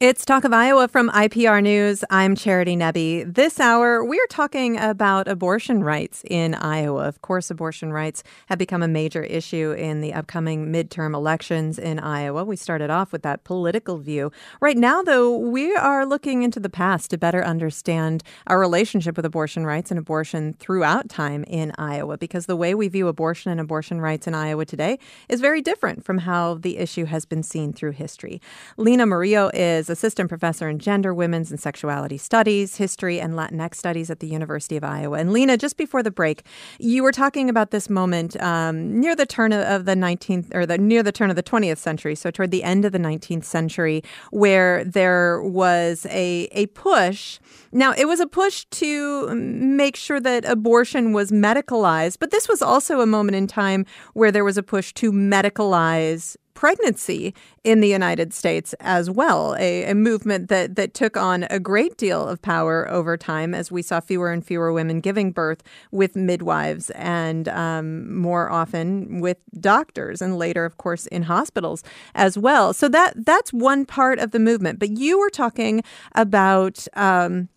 [0.00, 2.04] It's Talk of Iowa from IPR News.
[2.08, 3.34] I'm Charity Nebbe.
[3.34, 7.08] This hour, we're talking about abortion rights in Iowa.
[7.08, 11.98] Of course, abortion rights have become a major issue in the upcoming midterm elections in
[11.98, 12.44] Iowa.
[12.44, 14.30] We started off with that political view.
[14.60, 19.26] Right now, though, we are looking into the past to better understand our relationship with
[19.26, 23.60] abortion rights and abortion throughout time in Iowa, because the way we view abortion and
[23.60, 27.72] abortion rights in Iowa today is very different from how the issue has been seen
[27.72, 28.40] through history.
[28.76, 34.10] Lina Murillo is assistant professor in gender, women's, and sexuality studies, history, and Latinx studies
[34.10, 35.18] at the University of Iowa.
[35.18, 36.44] And Lina, just before the break,
[36.78, 40.78] you were talking about this moment um, near the turn of the 19th or the
[40.78, 44.02] near the turn of the 20th century, so toward the end of the 19th century,
[44.30, 47.38] where there was a a push.
[47.72, 52.62] Now, it was a push to make sure that abortion was medicalized, but this was
[52.62, 57.86] also a moment in time where there was a push to medicalize pregnancy in the
[57.86, 62.42] United States as well, a, a, movement that, that took on a great deal of
[62.42, 67.46] power over time as we saw fewer and fewer women giving birth with midwives and
[67.46, 71.84] um, more often with doctors and later, of course, in hospitals
[72.16, 72.72] as well.
[72.72, 74.80] So that that's one part of the movement.
[74.80, 75.84] But you were talking
[76.16, 76.88] about.
[76.94, 77.50] Um,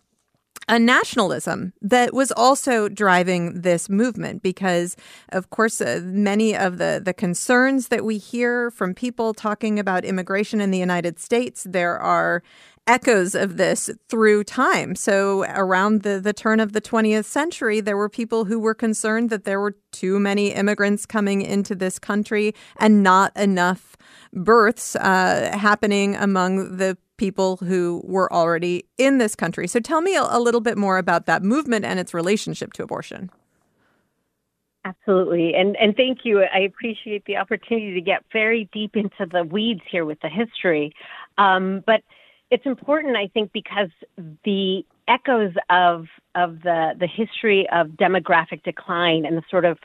[0.68, 4.96] a nationalism that was also driving this movement because
[5.30, 10.04] of course uh, many of the the concerns that we hear from people talking about
[10.04, 12.42] immigration in the United States there are
[12.86, 14.94] echoes of this through time.
[14.94, 19.30] So, around the, the turn of the 20th century, there were people who were concerned
[19.30, 23.96] that there were too many immigrants coming into this country and not enough
[24.32, 29.68] births uh, happening among the people who were already in this country.
[29.68, 32.82] So, tell me a, a little bit more about that movement and its relationship to
[32.82, 33.30] abortion.
[34.84, 35.54] Absolutely.
[35.54, 36.42] And and thank you.
[36.42, 40.92] I appreciate the opportunity to get very deep into the weeds here with the history.
[41.38, 42.02] Um, but
[42.52, 43.88] it's important, I think, because
[44.44, 49.78] the echoes of of the the history of demographic decline and the sort of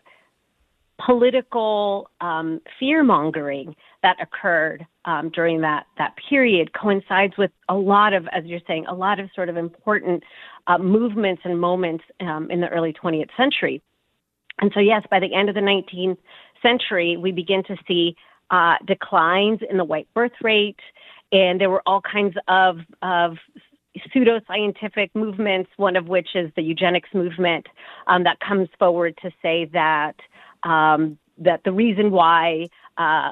[1.03, 8.11] political um, fear mongering that occurred um, during that that period coincides with a lot
[8.11, 10.21] of, as you're saying, a lot of sort of important
[10.67, 13.81] uh, movements and moments um, in the early 20th century.
[14.59, 16.17] And so, yes, by the end of the 19th
[16.61, 18.17] century, we begin to see
[18.49, 20.79] uh, declines in the white birth rate,
[21.31, 23.37] and there were all kinds of, of
[24.15, 27.67] pseudoscientific movements, one of which is the eugenics movement
[28.07, 30.15] um, that comes forward to say that
[30.63, 32.67] um, that the reason why
[32.97, 33.31] uh,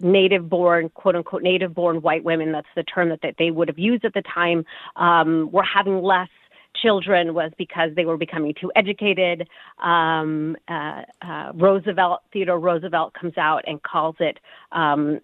[0.00, 3.68] native born, quote unquote, native born white women, that's the term that, that they would
[3.68, 4.64] have used at the time,
[4.96, 6.28] um, were having less
[6.76, 9.48] children was because they were becoming too educated.
[9.82, 14.38] Um, uh, uh, Roosevelt, Theodore Roosevelt comes out and calls it
[14.72, 15.20] um,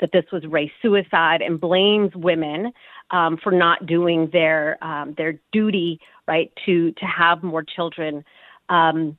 [0.00, 2.72] that this was race suicide and blames women
[3.10, 8.24] um, for not doing their um, their duty, right, to to have more children.
[8.68, 9.16] Um,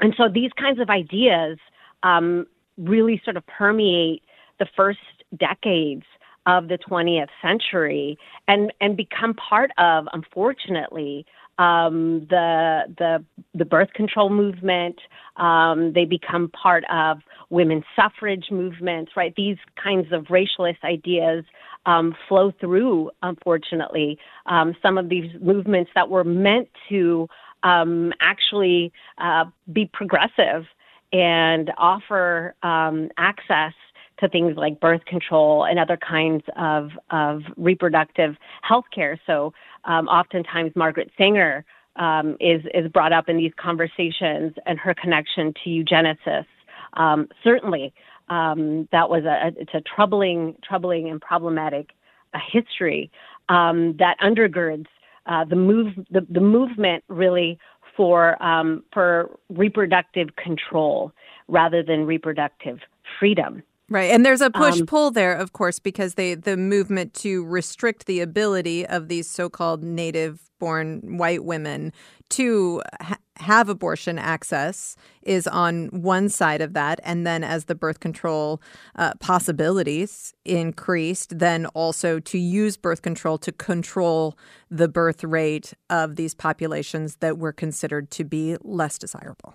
[0.00, 1.58] and so these kinds of ideas
[2.02, 2.46] um,
[2.76, 4.22] really sort of permeate
[4.58, 4.98] the first
[5.38, 6.04] decades
[6.46, 8.18] of the 20th century
[8.48, 11.26] and and become part of unfortunately
[11.58, 13.24] um, the the
[13.54, 14.98] the birth control movement.
[15.36, 17.18] Um, they become part of
[17.50, 19.34] women's suffrage movements, right?
[19.36, 21.44] These kinds of racialist ideas
[21.86, 24.18] um, flow through, unfortunately.
[24.46, 27.28] Um, some of these movements that were meant to
[27.62, 30.64] um, actually uh, be progressive
[31.12, 33.72] and offer um, access
[34.20, 39.20] to things like birth control and other kinds of, of reproductive health care.
[39.26, 39.52] So,
[39.84, 41.64] um, oftentimes, Margaret Sanger
[41.96, 46.46] um, is, is brought up in these conversations and her connection to eugenicists.
[46.94, 47.92] Um, certainly,
[48.28, 51.90] um, that was a, it's a troubling, troubling and problematic
[52.32, 53.10] uh, history
[53.48, 54.86] um, that undergirds
[55.26, 57.58] uh, the move, the, the movement really
[57.96, 61.12] for um, for reproductive control
[61.48, 62.78] rather than reproductive
[63.18, 63.62] freedom.
[63.90, 64.10] Right.
[64.10, 68.06] And there's a push um, pull there, of course, because they the movement to restrict
[68.06, 71.92] the ability of these so-called native born white women
[72.30, 77.74] to ha- have abortion access is on one side of that and then as the
[77.74, 78.62] birth control
[78.96, 84.38] uh, possibilities increased then also to use birth control to control
[84.70, 89.54] the birth rate of these populations that were considered to be less desirable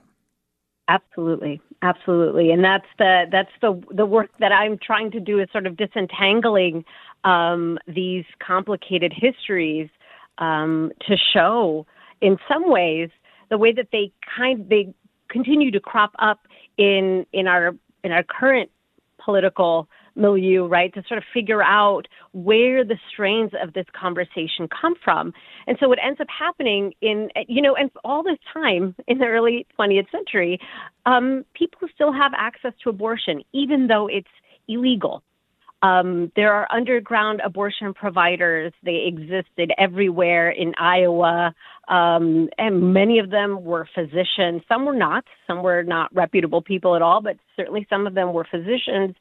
[0.90, 5.48] Absolutely, absolutely, and that's the that's the the work that I'm trying to do is
[5.52, 6.84] sort of disentangling
[7.24, 9.88] um, these complicated histories
[10.40, 11.86] um, to show,
[12.22, 13.12] in some ways,
[13.52, 14.92] the way that they kind they
[15.30, 16.40] continue to crop up
[16.80, 18.72] in in our in our current
[19.24, 24.96] political milieu, right, to sort of figure out where the strains of this conversation come
[25.04, 25.34] from.
[25.68, 29.26] And so what ends up happening in, you know, and all this time in the
[29.26, 30.60] early 20th century,
[31.06, 34.28] um, people still have access to abortion, even though it's
[34.68, 35.24] illegal.
[35.82, 38.74] Um, there are underground abortion providers.
[38.84, 41.54] They existed everywhere in Iowa,
[41.88, 44.62] um, and many of them were physicians.
[44.68, 45.24] Some were not.
[45.48, 49.16] Some were not reputable people at all, but certainly some of them were physicians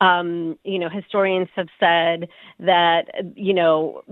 [0.00, 2.28] um, you know, historians have said
[2.58, 3.02] that,
[3.34, 4.02] you know,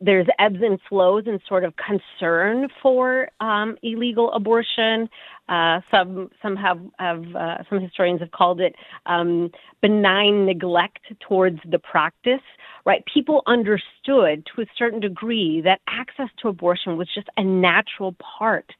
[0.00, 5.08] there's ebbs and flows and sort of concern for um, illegal abortion.
[5.48, 8.74] Uh, some some have, have uh, some historians have called it
[9.06, 9.50] um,
[9.82, 12.40] benign neglect towards the practice.
[12.86, 18.14] Right, people understood to a certain degree that access to abortion was just a natural
[18.38, 18.70] part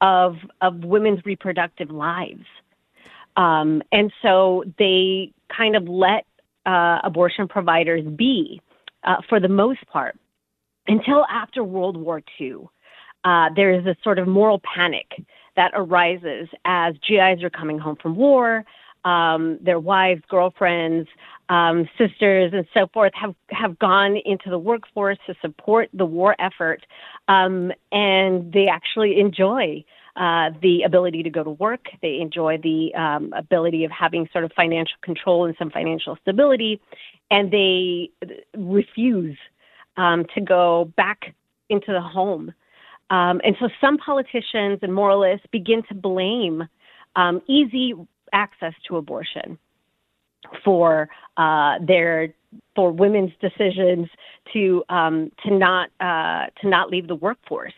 [0.00, 2.44] of of women's reproductive lives.
[3.36, 6.26] Um, and so they kind of let
[6.66, 8.60] uh, abortion providers be
[9.04, 10.18] uh, for the most part
[10.86, 12.68] until after World War II.
[13.24, 15.06] Uh, there is a sort of moral panic
[15.56, 18.64] that arises as GIs are coming home from war.
[19.04, 21.08] Um, their wives, girlfriends,
[21.48, 26.36] um, sisters, and so forth have, have gone into the workforce to support the war
[26.38, 26.86] effort,
[27.26, 29.84] um, and they actually enjoy
[30.16, 31.86] uh, the ability to go to work.
[32.02, 36.80] They enjoy the um, ability of having sort of financial control and some financial stability,
[37.30, 38.10] and they
[38.56, 39.36] refuse
[39.96, 41.34] um, to go back
[41.68, 42.52] into the home.
[43.10, 46.68] Um, and so some politicians and moralists begin to blame
[47.16, 47.94] um, easy
[48.32, 49.58] access to abortion
[50.64, 52.34] for uh, their
[52.74, 54.08] for women's decisions
[54.52, 57.72] to um, to not uh, to not leave the workforce.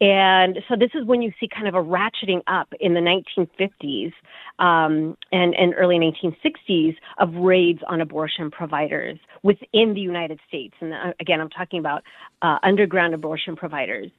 [0.00, 4.12] And so this is when you see kind of a ratcheting up in the 1950s
[4.60, 10.74] um, and, and early 1960s of raids on abortion providers within the United States.
[10.80, 12.04] And uh, again, I'm talking about
[12.42, 14.10] uh, underground abortion providers.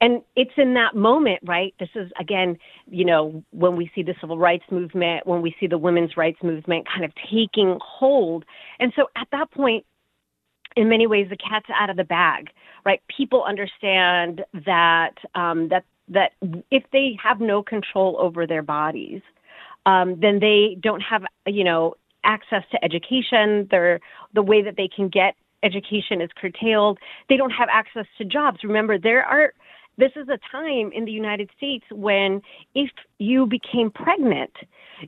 [0.00, 1.74] And it's in that moment, right?
[1.80, 2.56] This is, again,
[2.88, 6.38] you know, when we see the civil rights movement, when we see the women's rights
[6.42, 8.44] movement kind of taking hold.
[8.78, 9.84] And so at that point,
[10.76, 12.50] in many ways, the cat's out of the bag,
[12.84, 13.00] right?
[13.16, 16.32] People understand that um, that that
[16.70, 19.22] if they have no control over their bodies,
[19.86, 21.94] um, then they don't have, you know,
[22.24, 23.68] access to education.
[23.70, 24.00] Their
[24.34, 26.98] the way that they can get education is curtailed.
[27.28, 28.58] They don't have access to jobs.
[28.64, 29.52] Remember, there are
[29.96, 32.42] this is a time in the United States when
[32.74, 34.52] if you became pregnant,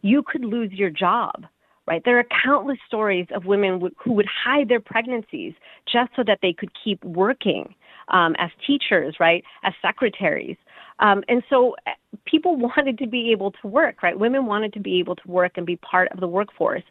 [0.03, 1.47] you could lose your job.
[1.87, 2.03] Right?
[2.05, 5.55] There are countless stories of women who would hide their pregnancies
[5.91, 7.75] just so that they could keep working
[8.09, 9.45] um, as teachers, right?
[9.63, 10.57] As secretaries.
[10.99, 11.91] Um, and so uh,
[12.25, 14.19] people wanted to be able to work, right?
[14.19, 16.83] Women wanted to be able to work and be part of the workforce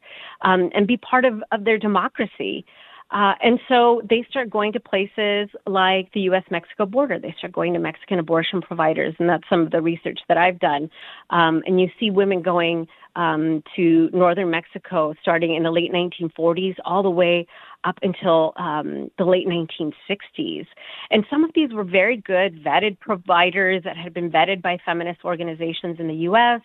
[0.42, 2.66] um, and be part of, of their democracy.
[3.12, 7.20] Uh, and so they start going to places like the US Mexico border.
[7.20, 10.60] They start going to Mexican abortion providers, and that's some of the research that I've
[10.60, 10.90] done.
[11.30, 16.76] Um, and you see women going um, to northern Mexico starting in the late 1940s
[16.84, 17.48] all the way
[17.84, 20.66] up until um, the late 1960s.
[21.12, 25.24] And some of these were very good vetted providers that had been vetted by feminist
[25.24, 26.62] organizations in the US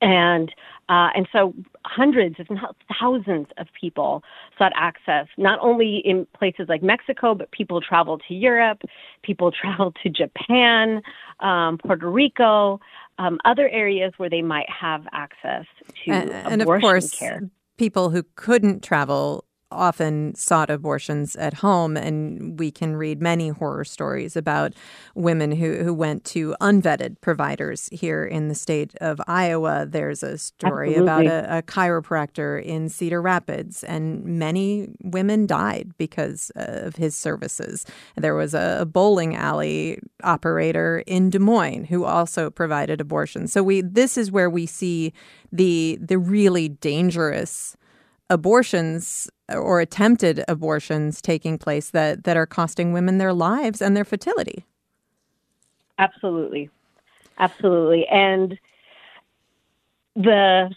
[0.00, 0.52] and
[0.88, 4.24] uh, and so hundreds, if not thousands, of people
[4.58, 8.82] sought access, not only in places like Mexico, but people traveled to Europe,
[9.22, 11.00] people traveled to Japan,
[11.38, 12.80] um, Puerto Rico,
[13.18, 15.66] um, other areas where they might have access
[16.04, 17.48] to and, and of course, care.
[17.78, 21.96] People who couldn't travel often sought abortions at home.
[21.96, 24.72] And we can read many horror stories about
[25.14, 29.86] women who, who went to unvetted providers here in the state of Iowa.
[29.86, 31.26] There's a story Absolutely.
[31.26, 37.86] about a, a, chiropractor in Cedar Rapids, and many women died because of his services.
[38.16, 43.52] There was a bowling alley operator in Des Moines who also provided abortions.
[43.52, 45.12] So we this is where we see
[45.52, 47.76] the the really dangerous
[48.28, 54.04] abortions or attempted abortions taking place that, that are costing women their lives and their
[54.04, 54.64] fertility.
[55.98, 56.70] Absolutely.
[57.38, 58.06] Absolutely.
[58.08, 58.58] And
[60.16, 60.70] the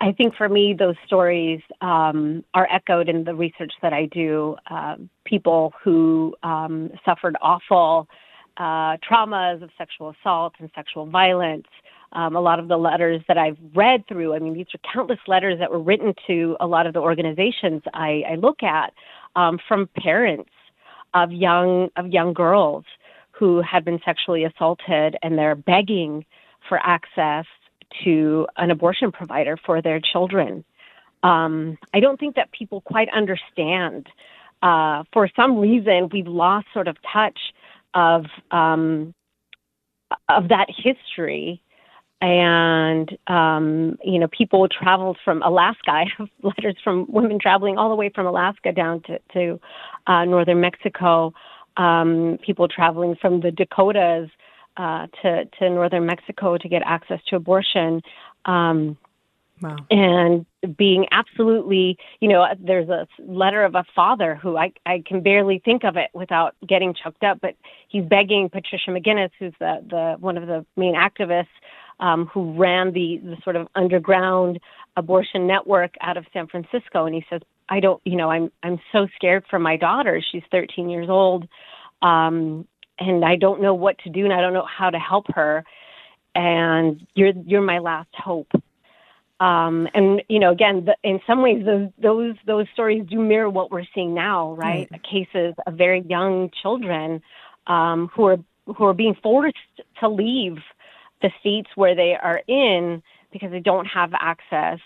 [0.00, 4.56] I think for me, those stories um, are echoed in the research that I do.
[4.70, 8.08] Uh, people who um, suffered awful
[8.56, 11.66] uh, traumas of sexual assault and sexual violence,
[12.14, 14.34] um, a lot of the letters that I've read through.
[14.34, 17.82] I mean, these are countless letters that were written to a lot of the organizations
[17.92, 18.92] I, I look at
[19.36, 20.50] um, from parents
[21.12, 22.84] of young of young girls
[23.32, 26.24] who had been sexually assaulted, and they're begging
[26.68, 27.46] for access
[28.04, 30.64] to an abortion provider for their children.
[31.22, 34.06] Um, I don't think that people quite understand.
[34.62, 37.38] Uh, for some reason, we've lost sort of touch
[37.92, 39.14] of um,
[40.28, 41.60] of that history
[42.20, 45.80] and um, you know people traveled from Alaska.
[45.90, 49.60] I have letters from women traveling all the way from Alaska down to, to
[50.06, 51.32] uh, northern Mexico.
[51.76, 54.30] Um, people traveling from the Dakotas
[54.76, 58.00] uh, to to northern Mexico to get access to abortion.
[58.44, 58.96] Um,
[59.60, 59.76] wow.
[59.90, 60.46] And
[60.76, 65.60] being absolutely, you know, there's a letter of a father who I, I can barely
[65.64, 67.54] think of it without getting choked up, but
[67.88, 71.46] he's begging Patricia Maginnis, who's the, the one of the main activists
[72.00, 74.60] um, who ran the, the sort of underground
[74.96, 78.78] abortion network out of San Francisco, and he says, "I don't, you know, I'm I'm
[78.92, 80.22] so scared for my daughter.
[80.32, 81.48] She's 13 years old,
[82.02, 82.66] um,
[82.98, 85.64] and I don't know what to do, and I don't know how to help her.
[86.34, 88.50] And you're you're my last hope."
[89.40, 93.50] Um, and you know, again, the, in some ways, those those those stories do mirror
[93.50, 94.88] what we're seeing now, right?
[94.90, 95.02] Mm.
[95.02, 97.20] Cases of very young children
[97.66, 99.56] um, who are who are being forced
[100.00, 100.58] to leave
[101.24, 103.02] the seats where they are in
[103.32, 104.78] because they don't have access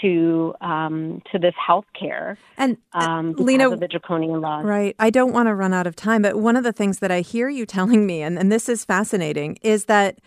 [0.00, 4.64] to um, to this health care and uh, um, Lina, of the draconian laws.
[4.64, 4.94] Right.
[4.98, 7.20] I don't want to run out of time, but one of the things that I
[7.20, 10.20] hear you telling me, and, and this is fascinating, is that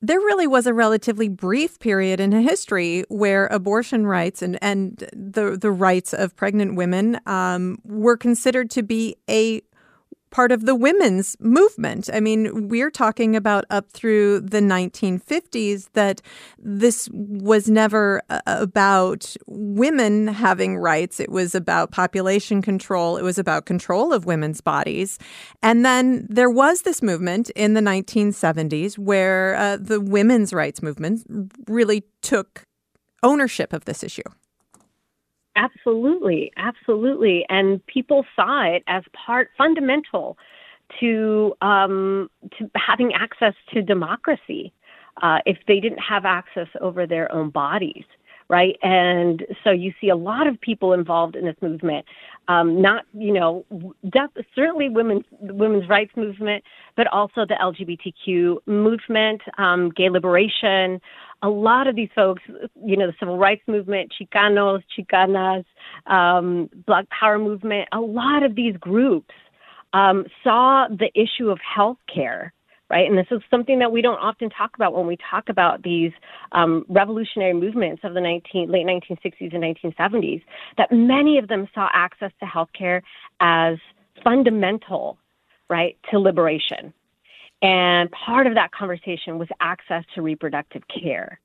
[0.00, 5.58] there really was a relatively brief period in history where abortion rights and, and the,
[5.60, 9.60] the rights of pregnant women um, were considered to be a
[10.30, 12.08] part of the women's movement.
[12.12, 16.22] I mean, we're talking about up through the 1950s that
[16.58, 21.20] this was never about women having rights.
[21.20, 23.16] It was about population control.
[23.16, 25.18] It was about control of women's bodies.
[25.62, 31.22] And then there was this movement in the 1970s where uh, the women's rights movement
[31.68, 32.62] really took
[33.22, 34.22] ownership of this issue.
[35.56, 37.44] Absolutely, absolutely.
[37.48, 40.38] And people saw it as part fundamental
[41.00, 44.72] to um, to having access to democracy.
[45.22, 48.04] Uh, if they didn't have access over their own bodies,
[48.48, 48.76] right?
[48.82, 52.06] And so you see a lot of people involved in this movement.
[52.48, 53.64] Um, not, you know,
[54.56, 56.64] certainly women's women's rights movement,
[56.96, 61.00] but also the LGBTQ movement, um, gay liberation,
[61.42, 62.42] a lot of these folks,
[62.84, 65.64] you know, the civil rights movement, Chicanos, Chicanas,
[66.06, 69.34] um, Black Power movement, a lot of these groups
[69.92, 72.52] um, saw the issue of health care,
[72.90, 73.08] right?
[73.08, 76.10] And this is something that we don't often talk about when we talk about these
[76.52, 80.42] um, revolutionary movements of the 19, late 1960s and 1970s,
[80.76, 83.02] that many of them saw access to health care
[83.38, 83.78] as
[84.24, 85.16] fundamental,
[85.68, 86.92] right, to liberation.
[87.62, 91.38] And part of that conversation was access to reproductive care.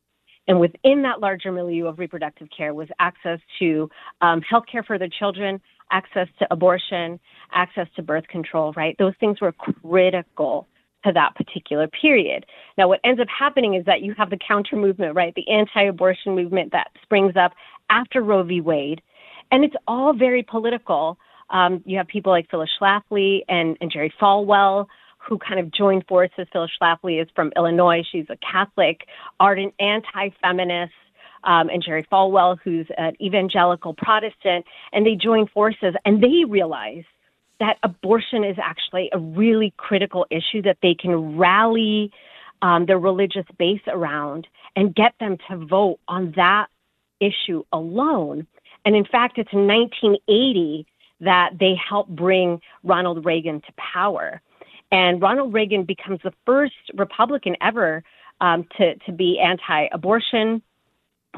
[0.48, 3.90] And within that larger milieu of reproductive care was access to
[4.22, 5.60] um, health care for their children,
[5.92, 7.20] access to abortion,
[7.52, 8.96] access to birth control, right?
[8.98, 10.68] Those things were critical
[11.06, 12.46] to that particular period.
[12.78, 15.34] Now, what ends up happening is that you have the counter movement, right?
[15.36, 17.54] The anti abortion movement that springs up
[17.90, 18.62] after Roe v.
[18.62, 19.02] Wade.
[19.52, 21.18] And it's all very political.
[21.50, 24.88] Um, you have people like Phyllis Schlafly and, and Jerry Falwell
[25.28, 26.48] who kind of joined forces.
[26.52, 28.04] Phyllis Schlafly is from Illinois.
[28.12, 29.02] She's a Catholic,
[29.40, 30.94] ardent anti-feminist.
[31.44, 37.04] Um, and Jerry Falwell, who's an evangelical Protestant, and they join forces and they realize
[37.60, 42.12] that abortion is actually a really critical issue that they can rally
[42.62, 46.68] um, their religious base around and get them to vote on that
[47.20, 48.48] issue alone.
[48.86, 50.86] And in fact, it's in 1980
[51.22, 54.42] that they helped bring Ronald Reagan to power.
[54.92, 58.04] And Ronald Reagan becomes the first Republican ever
[58.42, 60.62] um, to, to be anti abortion,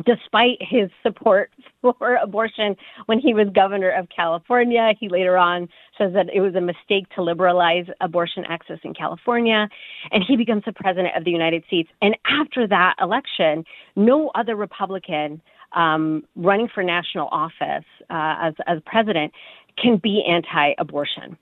[0.06, 2.76] despite his support for abortion
[3.06, 4.94] when he was governor of California.
[5.00, 5.68] He later on
[5.98, 9.68] says that it was a mistake to liberalize abortion access in California,
[10.12, 11.90] and he becomes the president of the United States.
[12.02, 13.64] And after that election,
[13.96, 15.42] no other Republican
[15.74, 19.34] um, running for national office uh, as, as president
[19.82, 21.38] can be anti abortion.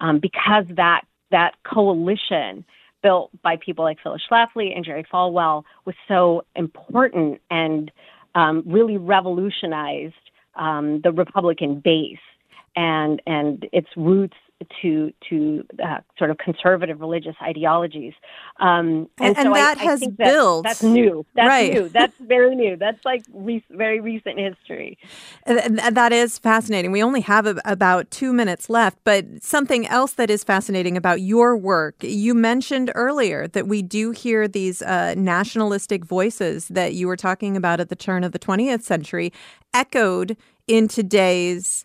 [0.00, 2.64] Um, because that that coalition
[3.04, 7.92] built by people like Phyllis Schlafly and Jerry Falwell was so important and
[8.34, 10.14] um, really revolutionized
[10.56, 12.18] um, the Republican base.
[12.76, 14.36] And and its roots
[14.82, 18.12] to to uh, sort of conservative religious ideologies,
[18.60, 20.64] um, and, and, and so that I, has I built.
[20.64, 21.26] That's new.
[21.34, 21.72] That's right.
[21.72, 21.88] new.
[21.88, 22.76] That's very new.
[22.76, 24.98] That's like re- very recent history.
[25.46, 26.92] That is fascinating.
[26.92, 31.56] We only have about two minutes left, but something else that is fascinating about your
[31.56, 31.96] work.
[32.00, 37.56] You mentioned earlier that we do hear these uh, nationalistic voices that you were talking
[37.56, 39.32] about at the turn of the 20th century
[39.72, 40.36] echoed
[40.66, 41.84] in today's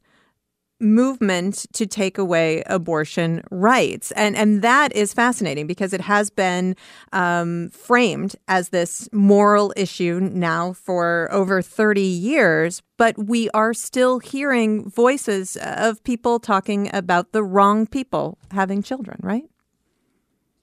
[0.80, 4.12] movement to take away abortion rights.
[4.12, 6.76] And, and that is fascinating because it has been
[7.14, 12.82] um, framed as this moral issue now for over 30 years.
[12.98, 19.20] But we are still hearing voices of people talking about the wrong people having children,
[19.22, 19.46] right?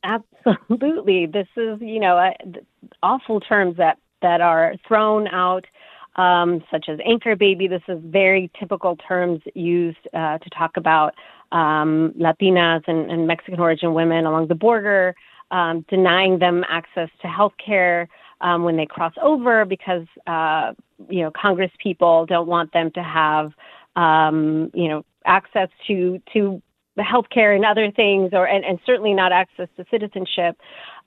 [0.05, 1.27] Absolutely.
[1.27, 2.31] This is, you know, uh,
[3.03, 5.67] awful terms that, that are thrown out
[6.17, 7.69] um, such as anchor baby.
[7.69, 11.15] This is very typical terms used uh, to talk about
[11.53, 15.15] um, Latinas and, and, Mexican origin women along the border,
[15.53, 18.09] um, denying them access to health care
[18.41, 20.73] um, when they cross over because, uh,
[21.09, 23.53] you know, Congress people don't want them to have,
[23.95, 26.61] um, you know, access to, to
[26.99, 30.57] health care and other things, or and, and certainly not access to citizenship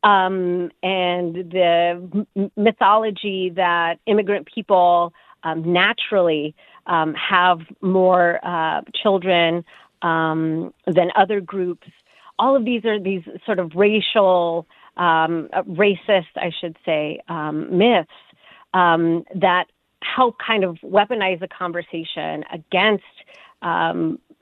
[0.03, 2.25] um, and the
[2.55, 6.55] mythology that immigrant people um, naturally
[6.87, 9.63] um, have more uh, children
[10.01, 11.87] um, than other groups.
[12.37, 14.65] All of these are these sort of racial,
[14.97, 18.09] um, racist, I should say, um, myths
[18.73, 19.65] that
[20.01, 23.03] help kind of weaponize the conversation against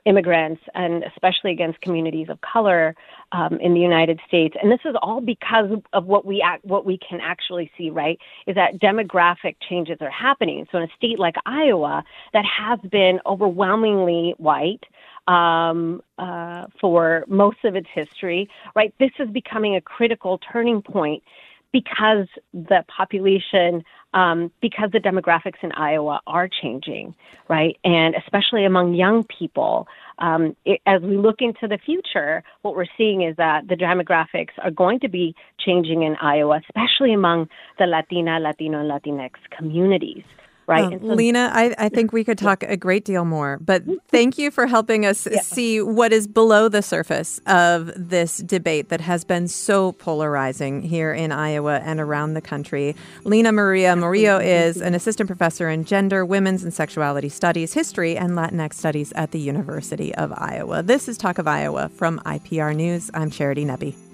[0.08, 2.94] immigrants and especially against communities of color
[3.32, 4.56] um, in the United States.
[4.60, 8.18] And this is all because of what we act, what we can actually see, right?
[8.46, 10.66] Is that demographic changes are happening.
[10.72, 12.02] So in a state like Iowa
[12.32, 14.84] that has been overwhelmingly white.
[15.26, 18.94] Um, uh, for most of its history, right?
[18.98, 21.22] This is becoming a critical turning point
[21.70, 23.84] because the population,
[24.14, 27.14] um, because the demographics in Iowa are changing,
[27.48, 27.76] right?
[27.84, 29.86] And especially among young people,
[30.18, 34.52] um, it, as we look into the future, what we're seeing is that the demographics
[34.62, 35.34] are going to be
[35.64, 37.48] changing in Iowa, especially among
[37.78, 40.24] the Latina, Latino, and Latinx communities
[40.68, 40.84] right?
[40.84, 44.38] Um, so, Lina, I, I, think we could talk a great deal more, but thank
[44.38, 45.40] you for helping us yeah.
[45.40, 51.12] see what is below the surface of this debate that has been so polarizing here
[51.12, 52.94] in Iowa and around the country.
[53.24, 58.32] Lina Maria Murillo is an assistant professor in gender, women's and sexuality studies, history, and
[58.32, 60.82] Latinx studies at the University of Iowa.
[60.82, 63.10] This is Talk of Iowa from IPR News.
[63.14, 64.07] I'm Charity Nebbe.